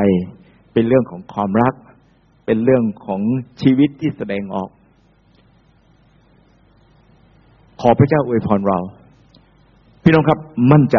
[0.73, 1.74] เป็นเรื่องของความรัก
[2.47, 3.20] เป็นเรื่องของ
[3.62, 4.70] ชีวิตที่แสดงออก
[7.76, 8.79] ข อพระเจ้าอวยพรเรา
[10.03, 10.39] พี่น้องครับ
[10.73, 10.99] มั่นใจ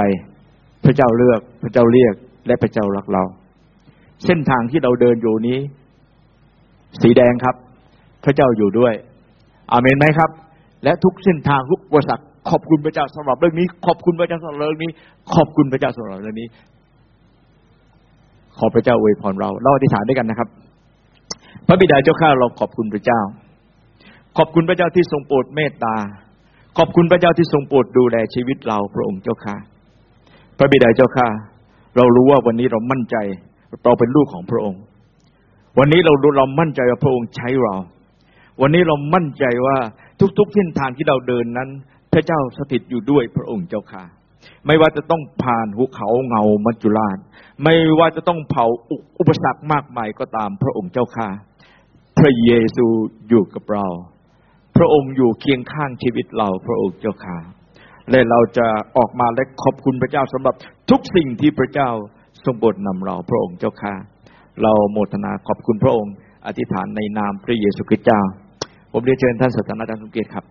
[0.85, 2.13] พระเจ้าเลือกพระเจ้าเรียก
[2.47, 3.23] และพระเจ้ารักเรา
[4.25, 5.59] เส้นทางที่เราเดินอยู่นี้
[7.01, 7.55] สีแดงครับ
[8.23, 8.93] พระเจ้าอยู่ด้วย
[9.71, 10.29] อาเมนไหมครับ
[10.83, 14.91] และทุกเส้นทางทุกอุปสรรคขอบคุณพระเจ้าสำหรับเรื่องนี้ ขอบคุณพระเจ้าสำหรับเรื่องนี้
[15.33, 16.47] ขอบคุณพระเจ้าสำหรับเรื่องนี้
[18.57, 20.49] ขอพระเจ้าอวยพรเราเราอธิษฐานด้วยกันนะครับ
[21.67, 23.21] พระบิดาเจ้าข้าเราขอบคุณพระเจ้า
[24.37, 25.95] ขอบคุณพระเจ้าที่ทรงโปรดเมตตา
[26.77, 29.55] ขอบคุณพระเจ้าที่ทรงโปรดดูแลชีวิตเราพระองค์เจ้าข้า
[30.57, 31.27] พระบิดาเจ้าข้า
[31.95, 33.17] เรารู้ว่าวันนี้เรามั่นใจ
[33.83, 34.81] เราเป็นลูกของพระองค์
[35.79, 37.75] วันนี้เราเรามั่นใจว่าพระองค์ใช้เรา
[38.61, 39.77] วันนี้เรามั่นใจว่า
[40.37, 41.69] ทุกๆเส้นทางที่เราเดินนั้น
[42.13, 44.03] พระเจ้าสถิตอยู่ด้วยพระองค์เจ้าข้า
[44.65, 47.17] ไม่ว่าจะต้องผ่านหุเขาเงามัจจุราช
[47.63, 48.65] ไม่ว่าจะต้องเผา
[49.19, 51.27] อุปสรรคมากมายก็ตามพระองค์เจ้าข้า
[52.17, 52.85] พระเยซู
[53.29, 53.87] อยู่กับเรา
[54.77, 57.37] พระองค์อยู่เคียงข้างชีวิตเราพระองค์เจ้าค่ะ
[58.11, 58.67] และเราจะ
[58.97, 60.55] ออกมาและขอบคุณพระเจ้าสำหรับ
[60.89, 61.89] ทุกสิ่งที่พระเจ้า
[62.45, 63.93] ทรงบดนำเราพระองค์เจ้าค่ะ
[64.63, 66.13] เราโมทนาขอบคุณพระองค์
[66.47, 68.21] อธิษฐานในนามพระเยซูคริสต์เจ้า
[68.91, 70.45] ผมเรียนเชิญท่านสถานาจารย์สมเกียรติครับ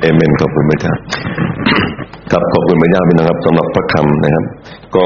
[0.00, 0.94] เอเมนขอบคุณพระเจ้า
[2.32, 4.44] ครับขอบคุณพระเจ้าพี่นะครับสำหรับพระคำนะครับ
[4.96, 5.04] ก็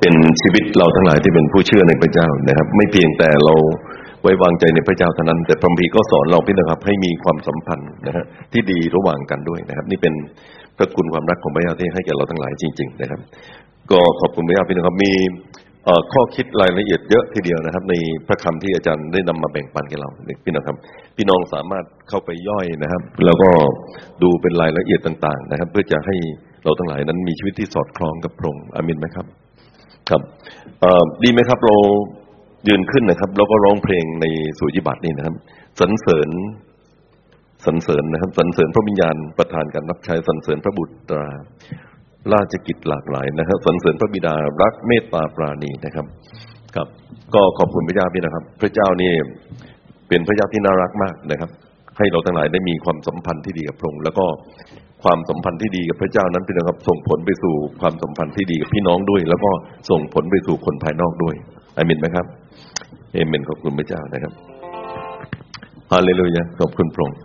[0.00, 3.54] เป็นชีวิตเราทั้งหลายที่เป็นผู้เชื่อในพระเจ้านะครับ ไม่เพียงแต่เรา
[4.22, 10.14] ไว้วางใจในพระเจ้าเท่านั้น แต่พระคัมภีก็สอนเราพี่นะครับ ให้มีความสัมพันธ์นะฮะที่ดีระหว่างกันด้วยนะครับ นี่เป็น
[10.76, 13.20] พระคุณความรักของพระเจ้าที่ให้แก่เราทั้งหลายจริง ๆ นะครับ
[13.90, 15.12] ก็ขอบคุณพระเจ้าพี่นะครับมี
[16.12, 17.94] ข้อคิดรายละเอียดเยอะทีเดียวนะครับ ใน
[18.26, 20.08] พระคำที่อาจารย์ได้นำมาแบ่งปันกับเรา
[20.44, 20.76] พี่น้องครับ
[21.16, 23.50] พี่น้องสามารถเข้าไปย่อยนะครับ แล้วก็
[24.22, 26.16] ดูเป็นรายละเอียดต่าง ๆ นะครับ เพื่อจะให้
[26.64, 29.26] เราทั้งหลายนั้นมีชีวิตที่สอดคล้องกับพระองค์อามินไหมครับ
[30.10, 30.22] ครับ
[31.22, 31.76] ดีไหมครับเรา
[32.68, 34.26] ยืนขึ้นนะครับ แล้วก็ร้องเพลงใน
[34.58, 35.34] สุจิบัตินี่นะครับ
[35.80, 36.30] สรรเสริญ
[37.66, 41.28] สรรเสริญนะครับสรรเสริญพระวิญญาณประทานการรับใช้สรรเสริญพระบุตรา
[42.32, 46.06] ราชกิจหลากหลายนะครับสรรเสริญพระบิดารักเมตตาปราณีนะครับ
[46.76, 46.88] ครับ
[47.34, 49.12] ก็ขอบคุณพระเจ้าพี่นะครับ พระเจ้านี่
[50.10, 51.50] เป็นพระเจ้าที่น่ารักมากนะครับ
[51.98, 54.24] ให้เราทั้งหลายได้มีความสัมพันธ์ที่ดีกับพระองค์แล้วก็
[55.02, 59.50] ความสัมพันธ์ที่ดีกับพระเจ้านั้นเป็นะครับส่งผลไปสู่ความสัมพันธ์ที่ดีกับพี่น้องด้วย แล้วก็
[59.90, 61.34] ส่งผลไปสู่คนภายนอกด้วย
[61.76, 62.26] อามินไหมครับ
[63.12, 64.32] เอเมนขอบคุณพระเจ้านะครับ
[65.92, 67.16] ฮาเลลูยาขอบคุณพระองค์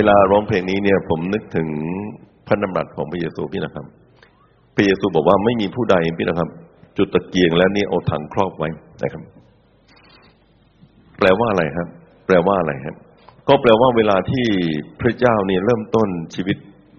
[0.00, 1.68] วลาร้องเพลงนี้เนี่ย ผมนึกถึง
[2.46, 3.86] พระดำรัสของพระเยซูพี่นะครับ
[4.74, 6.48] พระเยซูบอกว่าไม่มีผู้ใดพี่นะครับ
[6.96, 8.68] จุดตะเกียงแล้วนี่เอาถังครอบไว้
[9.02, 9.22] นะครับ
[11.18, 11.88] แปลว่าอะไรครับ
[12.26, 12.94] แปลว่าอะไรครับ
[13.48, 14.46] ก็แปลว่าเวลาที่
[15.00, 16.56] พระเจ้าเนี่ยเริ่มต้นชีวิต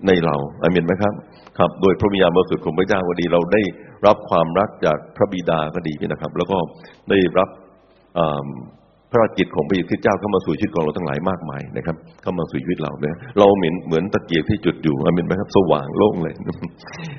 [0.08, 1.14] ในเราอามินไหมครับ
[1.58, 3.62] ครับ โดยพระวิญญาณบริสุทธิ์ของพระเจ้าก็ดี เราได้
[4.06, 6.58] รับความรักจากพระบิดาก็ดีพี่นะครับ แล้วก็
[7.10, 7.50] ได้รับ
[9.12, 16.34] พระราชกิจของพระเยซูเจ้าเข้ามาสู่ชีวิตของเราทั้งหลายมากมายนะครับ เข้ามาสู่ชีวิตเราเนี่ยเราเหมือนเหมือนตะเกียงที่จุดอยู่อามินไหมครับ สว่างโล่งเลย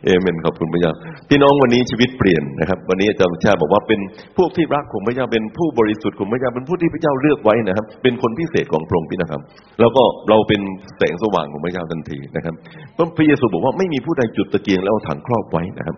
[0.05, 0.93] เอเมนขอบคุณพระเจ้า
[1.29, 4.01] พี่น้องวันนี้ชีวิตเปลี่ยนนะครับ วันนี้อาจารย์ชาบอกว่าเป็น
[4.37, 9.41] พวกที่รักของพระเจ้าเป็นผู้บริสุทธิ์ของพระเจ้าเป็นผู้ที่พระเจ้าเลือกไว้นะครับ เป็นคนพิเศษของพระองค์พี่นะครับ
[9.81, 10.61] แล้วก็เราเป็น
[10.99, 12.55] แสงสว่างของพระเจ้าทันทีนะครับ
[12.95, 15.97] เพราะพระเยซูบอกว่าไม่มีผู้ใดจุดตะเกียงแล้วเอาถังครอบไว้นะครับ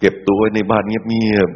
[0.00, 1.48] เก็บตัวไว้ในบ้านเงียบ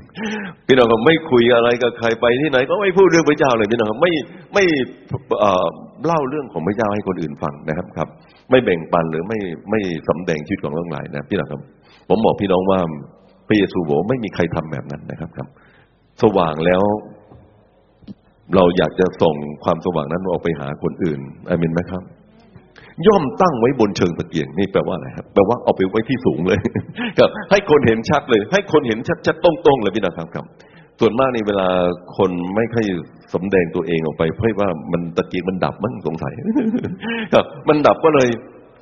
[0.00, 4.12] ๆพี่น้องก็ไม่คุยอะไรกับใครไปที่ไหน ก็ไม่พูดเรื่องพระเจ้าเลยพี่น้องครับไม่
[4.54, 4.64] ไม่
[6.06, 8.08] เล่าเรื่องของพระเจ้าให้คนอื่นฟังนะครับครับ
[8.50, 9.38] ไม่แบ่งปันหรือไม่
[9.70, 11.60] ไม่สำแดงชีวิตของเราทั้งหลายนะพี่น้องครับ
[12.08, 12.80] ผมบอกพี่น้องว่า
[13.48, 15.48] พระเยซูบอกว่าไม่มีใครทำแบบนั้นนะครับครับ
[16.22, 16.82] สว่างแล้ว
[18.54, 22.02] เราอยากจะส่งความสว่างนั้นออกไปหาคนอื่นอามินไหมครับ
[23.06, 26.58] ย่อมตั้งไว้บนเชิงตะเกียงนี่แปลว่าอะไรครับแปลว่าเอาไปไว้ที่สูงเลย
[27.18, 30.44] ครับ ให้คนเห็นชัดเลย ให้คนเห็นชัดๆตรงๆเลยพี่นะครับครับ
[31.00, 31.68] ส่วนมากนี่เวลา
[32.16, 32.86] คนไม่ค่อย
[33.34, 36.34] สำแดงตัวเองออกไป เพราะว่ามันตะเกียงมันดับมันสงสัย
[37.34, 38.28] ครับ มันดับก็เลย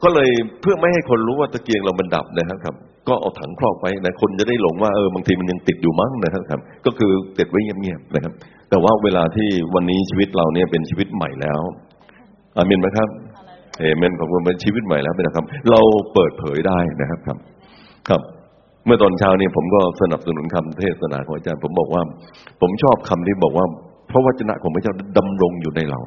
[0.05, 0.29] ก็เลย
[0.61, 2.75] เพื่อไม่ให้คนรู้ว่าตะเกียงเรามันดับนะครับครับ
[3.09, 8.33] ก็เอาถังครอบไว้นะคนจะได้หลงว่าเออบางทีมันยังติดอยู่มั้งนะครับครับ ก็คือติดไว้เงียบๆนะครับ
[8.71, 11.61] แต่ว่าเวลาที่วันนี้ชีวิตเราเนี่ยเป็นชีวิตใหม่แล้ว
[12.57, 13.09] อามินไหมครับ
[13.79, 15.81] เอเมนขอบคุณเป็นชีวิตใหม่แล้วนะครับ เรา
[16.15, 17.39] เปิดเผยได้นะครับครับ
[18.09, 18.21] ครับ
[18.87, 22.03] เมื่อตอนเช้านี้ผมก็สนับสนุนคำเทศนาของอาจารย์ ผมบอกว่า
[22.61, 23.67] ผมชอบคำที่บอกว่า
[24.11, 26.01] พระวจนะของพระเจ้าดำรงอยู่ในเรา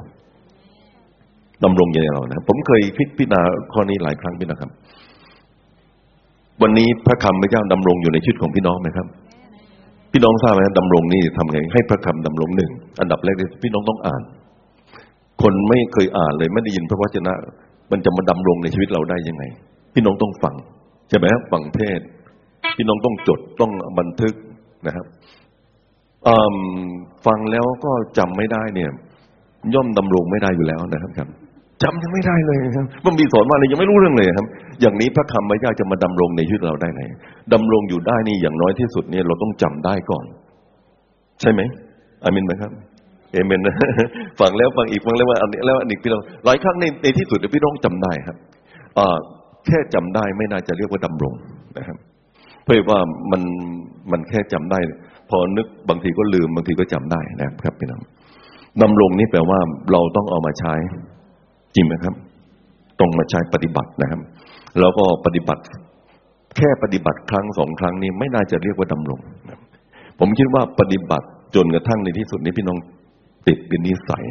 [1.64, 3.42] ดำรงอยู่ในเรานะผมเคยคิดพิจารณา
[3.74, 4.72] ข้อนี้หลายครั้งพี่นะครับ
[6.62, 9.08] วันนี้พระคำพระเจ้าดำรงอยู่ในชีวิตของพี่น้องไหมครับ
[10.12, 14.22] พี่น้องทราบไหมดำรงนี่ทำไงให้พระคำดำรงหนึ่งอันดับแรกเลยพี่น้องต้องอ่าน
[15.42, 17.34] คนไม่เคยอ่านเลยไม่ได้ยินพระวจนะ
[17.92, 19.44] มันจะมาดำรงในชีวิตเราได้ยังไง
[19.94, 20.56] พี่น้องต้องฟัง
[21.10, 22.00] ใช่ไหมฟังเทศ
[22.78, 24.34] พี่น้องต้องจดต้องบันทึก
[24.88, 25.06] นะครับ
[27.26, 28.90] ฟังแล้วก็จำไม่ได้เนี่ย
[29.74, 31.28] ย่อมดำรงไม่ได้อยู่แล้วนะครับครับ
[31.84, 34.48] จำยังไม่ได้เลยครับมันมีสอนว่าอะไรยังไม่รู้เรื่องเลยครับ
[34.82, 37.02] อย่างนี้พระคำพระเจ้าจะมาดำรงในชีวิตเราได้ไหน
[37.54, 40.26] ดำรงอยู่ได้นี่อย่างน้อยที่สุดเนี่ยเราต้องจำได้ก่อน
[41.42, 41.62] ใช่ไหม
[42.24, 42.72] อามินไหมครับ
[43.32, 43.76] เอเมนนะ
[44.40, 48.38] ฟังแล้วฟังอีกฟังแล้วว่าอันนี้แล้วอันนี้พี่น้องหลายครั้งในในที่สุดพี่น้องจำได้ครับ
[49.66, 51.34] แค่จำได้ไม่น่าจะเรียกว่าดำรง
[51.78, 51.98] นะครับ
[52.64, 53.00] เพราะว่า
[53.32, 53.42] มัน
[54.12, 54.80] มันแค่จำได้
[55.30, 58.02] พอนึกบางทีก็ลืมบางทีก็จำได้นะครับพี่น้อง
[58.82, 59.60] ดำรงนี่แปลว่า
[59.92, 60.74] เราต้องเอามาใช้
[61.76, 62.16] จริงไหมครับ
[63.00, 64.22] ตรงมาใช้ปฏิบัตินะครับ
[64.80, 65.62] แล้วก็ปฏิบัติ
[66.58, 69.20] แค่ปฏิบัติครั้งสองครั้งนี้ไม่น่าจะเรียกว่าดำรง
[70.20, 72.78] ผมคิดว่าปฏิบัติจนกระทั่งในที่สุดนี้พี่น้อง
[73.48, 74.26] ติดเป็นนิสัย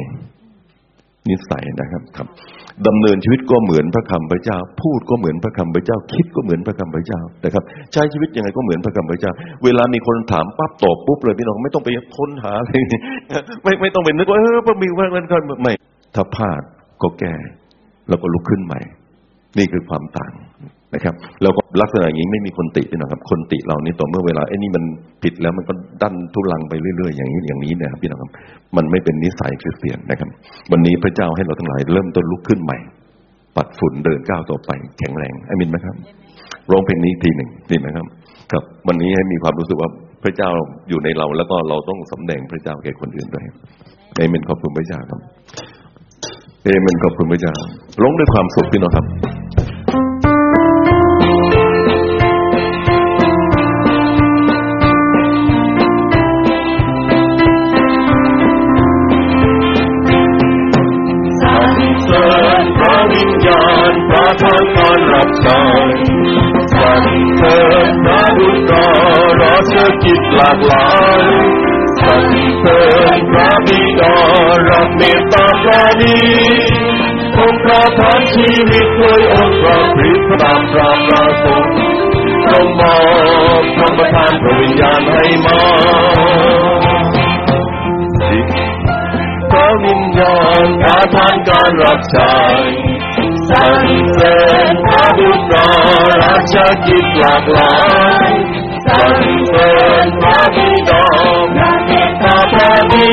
[1.29, 2.27] นิสัยนะครับครับ
[2.87, 7.63] ดำเนินชีวิตก็เหมือนพระคำพระเจ้า พูดก็เหมือนพระคำพระเจ้า คิดก็เหมือนพระคำพระเจ้านะครับ
[7.93, 9.31] ใช้ชีวิตยังไงก็เหมือนพระคำพระเจ้า
[9.63, 12.71] เวลามีคนถามปั๊บตอบปุ๊บเลยพี่น้องไม่ต้องไปค้นหาอะไร
[13.63, 15.73] ไม่ไม่ต้องไปนึกว่าเออพระมีว่านั้นก็ไม่
[16.15, 16.61] ถ้าพลาด
[17.01, 17.33] ก็แก้
[18.09, 18.79] แล้วก็ลุกขึ้นใหม่
[19.57, 20.33] นี่คือความต่าง
[20.93, 24.83] นะครับแล้วก็ลักษณะอย่างนี้ไม่มีคนตินะครับ คนติเรานี่ต่อเมื่อเวลาไอ้นี่มัน
[25.23, 28.31] ผิดแล้วมันก็ดันทุลังไปเรื่อยๆ อย่างนี้อย่างนี้นะครับพี่น้องครับ
[28.75, 30.29] มันไม่เป็นนิสัยคริสเตียนนะครับ
[30.71, 32.77] วันนี้พระเจ้าให้เราทั้งหลาย เริ่มต้นลุกขึ้นใหม่
[33.55, 35.95] ปัดฝุ่นเดินก้าวต่อไป แข็งแรงอามินไหมครับ
[36.71, 38.05] ร้องเพลงนี้ทีหนึ่งดีไหมครับ
[38.51, 39.89] ครับ วันนี้ให้มีความรู้สึกว่า
[40.23, 40.49] พระเจ้า
[40.89, 43.43] อยู่ในเรา แล้วก็เราต้องสำแดงพระเจ้าแก่คนอื่นด้วย
[44.17, 45.19] เอเมนขอบคุณพระเจ้าครับ
[46.65, 47.53] เอเมนขอบคุณพระเจ้า
[48.01, 49.05] ร้องด้วยความสุขพี่น้องครับ
[70.01, 71.23] ราชกิจหลากหลาย
[71.99, 72.25] สั่น
[72.59, 72.79] เทิ
[73.17, 74.15] นพระบิดา
[74.69, 76.17] รับเมตตาปราณี
[77.37, 81.73] องค์พระทานชีวิตโดยองค์พระคริสต์ตามพระประสงค์
[82.49, 82.95] ทรงมอ
[83.61, 85.61] บธรรมทานพระวิญญาณให้มา
[89.51, 92.35] พระวิญญาณประทานการรับใช้
[93.49, 94.37] สรรเสริ
[94.71, 95.57] ญพระบุตร
[96.21, 96.55] ราช
[96.85, 97.75] กิจหลากหลา
[98.29, 98.30] ย
[99.51, 99.71] เสริ
[100.05, 101.03] ญพระบิดา
[101.55, 103.09] พระเมตตาพระดี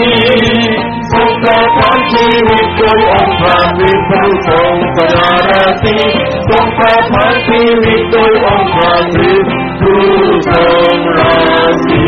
[1.13, 5.97] ทรงประทานชีวิตโดยองค์พระวิญผู้ทรงสนาราศี
[6.49, 9.47] ทรงประทานชีวิตโดยองค์พระวิญ
[9.81, 10.03] ผู้
[10.49, 10.61] ทร
[10.95, 11.35] งรา
[11.85, 12.03] ศี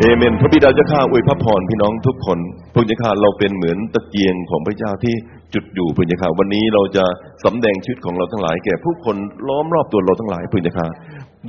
[0.00, 2.38] เอเมนพระบิดาเจ้าข้าอวยพระพรพี่น้องทุกคน
[2.74, 5.14] พระเจ้าข้าเราเป็นเหมือนตะเกียงของพระเจ้าที่
[5.54, 7.04] จุดอยู่พระเจ้าข้าวันนี้เราจะ
[7.44, 9.16] สำแดงชีวิตของเราทั้งหลาย แก่ผู้คน
[9.48, 10.86] ล้อมรอบตัวเราทั้งหลายพระเจ้าข้า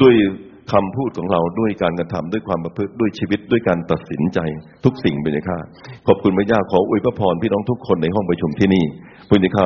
[0.02, 0.16] ด้วย
[0.72, 4.40] คำพูดของเราด้วยการกระทำด้วยความประพฤติด้วยชีวิตด้วยการตัดสินใจ
[4.86, 5.58] ทุกสิ่งพระเจ้าข้า
[6.08, 8.86] ขอบคุณพระเจ้าขออวยพระพรพี่น้องทุกคนในห้องประชุมที่นี่
[9.30, 9.66] พระเจ้าข้า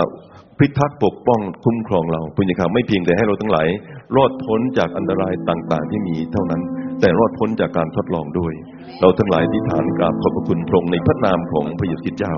[0.60, 3.68] พิทักษ์ปกป้องคุ้มครองเราพุญญาไม่เพียงแต่ให้เราทั้งหลาย
[4.16, 6.62] รอดพ้นจากอันตรายต่างๆ ที่มีเท่านั้น
[7.02, 8.54] แต่รอดพ้นจากการทดลองด้วย
[9.02, 12.34] เราทั้งหลายที่ฐานกราบขอบพระคุณพระองค์ในพระนามของพระเยซูคริสต์เจ้า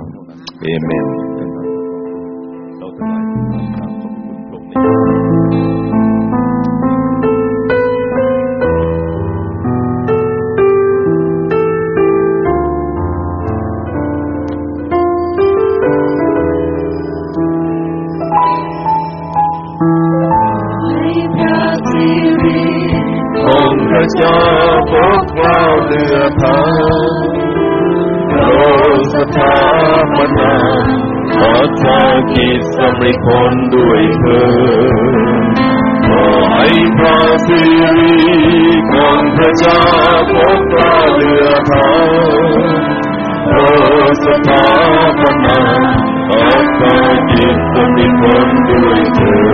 [0.61, 1.05] เอเมน
[2.79, 3.21] เราทั้งหลา
[3.81, 3.82] ย
[24.03, 24.41] อพระเจ้า
[24.91, 27.13] ปกเกล้าเดือพัน
[28.29, 28.37] โร
[29.13, 29.57] สถา
[30.15, 30.55] ปนา
[31.33, 31.51] ขอ
[31.81, 31.99] ชา
[32.31, 34.47] กิจสำเร็จผลด้วยเธอ
[36.07, 36.67] ขอให้
[36.97, 37.61] พระสิ
[37.97, 38.13] ริ
[38.93, 39.83] ของพระเจ้า
[40.33, 42.69] ปกเกล้าเดือพัน
[43.49, 43.55] โร
[44.23, 44.65] สถา
[45.19, 45.59] ปนา
[46.29, 46.45] ขอ
[46.79, 46.95] ชา
[47.31, 49.53] กิจสำเร็จผลด้วยเธอ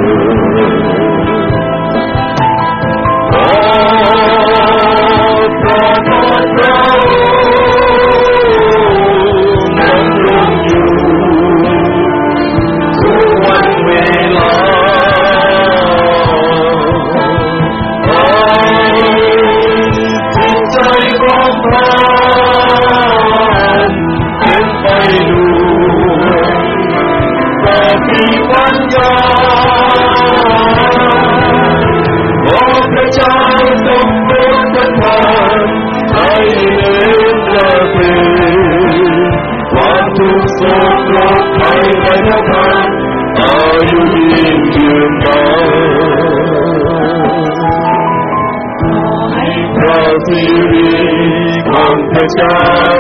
[52.30, 52.58] ของพระเจ้า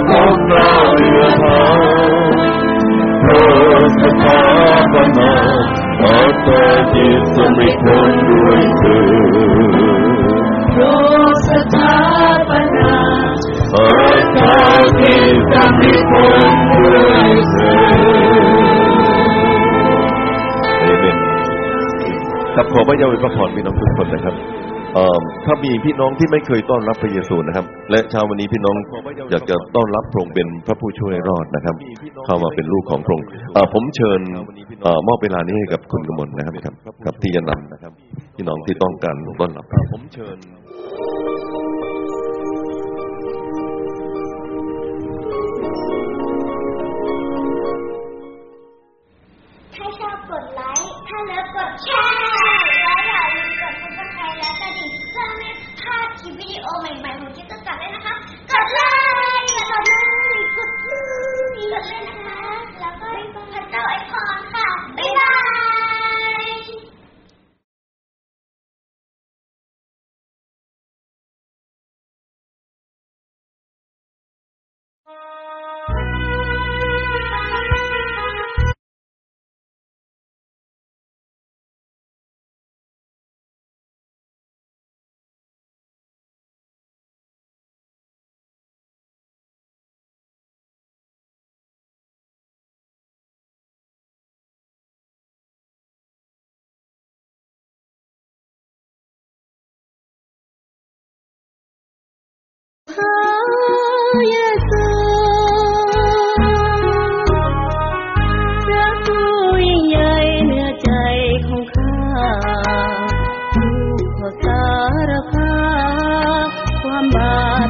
[0.09, 2.29] พบเราเรือทาง
[3.21, 3.31] โปร
[3.81, 4.41] ดสถา
[4.93, 5.33] ปนา
[6.03, 9.71] อัตตาจิตสมิทนด้วยเถิด
[10.73, 10.81] โปร
[11.47, 11.95] สถา
[12.49, 12.93] ปนา
[13.73, 13.87] อั
[14.23, 14.55] ตตา
[14.99, 17.99] จิตสมิทนด้วยเถิด
[20.81, 21.17] เอเมน
[22.55, 24.35] ครับขอพระเยาว์พระพรพี่น้องทุกคนนะครับ
[25.45, 28.75] ถ้ามีพี่น้องที่ไม่เคยต้อนรับพระเยซูนะครับ และเช้าวันนี้พี่น้อง
[29.31, 31.75] อยากจะต้อนรับพระองค์เป็นพระผู้ช่วยรอดนะครับ
[32.25, 34.21] เข้ามาเป็นลูกของพระองค์เอ่อผมเชิญ
[34.83, 36.75] เอ่อมอบเวลานี้ให้กับคุณกมลนะครับครับ
[37.05, 37.93] ครับที่จะนำนะครับ
[38.35, 40.37] พี่น้องที่ต้องการต้อนรับผมเชิญ
[49.75, 52.08] ถ้าชอบกดไลค์ถ้าเลิฟกดแชร์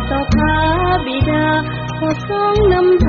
[0.10, 0.58] ต่อพระ
[1.06, 1.48] บิดา
[2.00, 2.02] ข
[2.42, 3.09] องนำ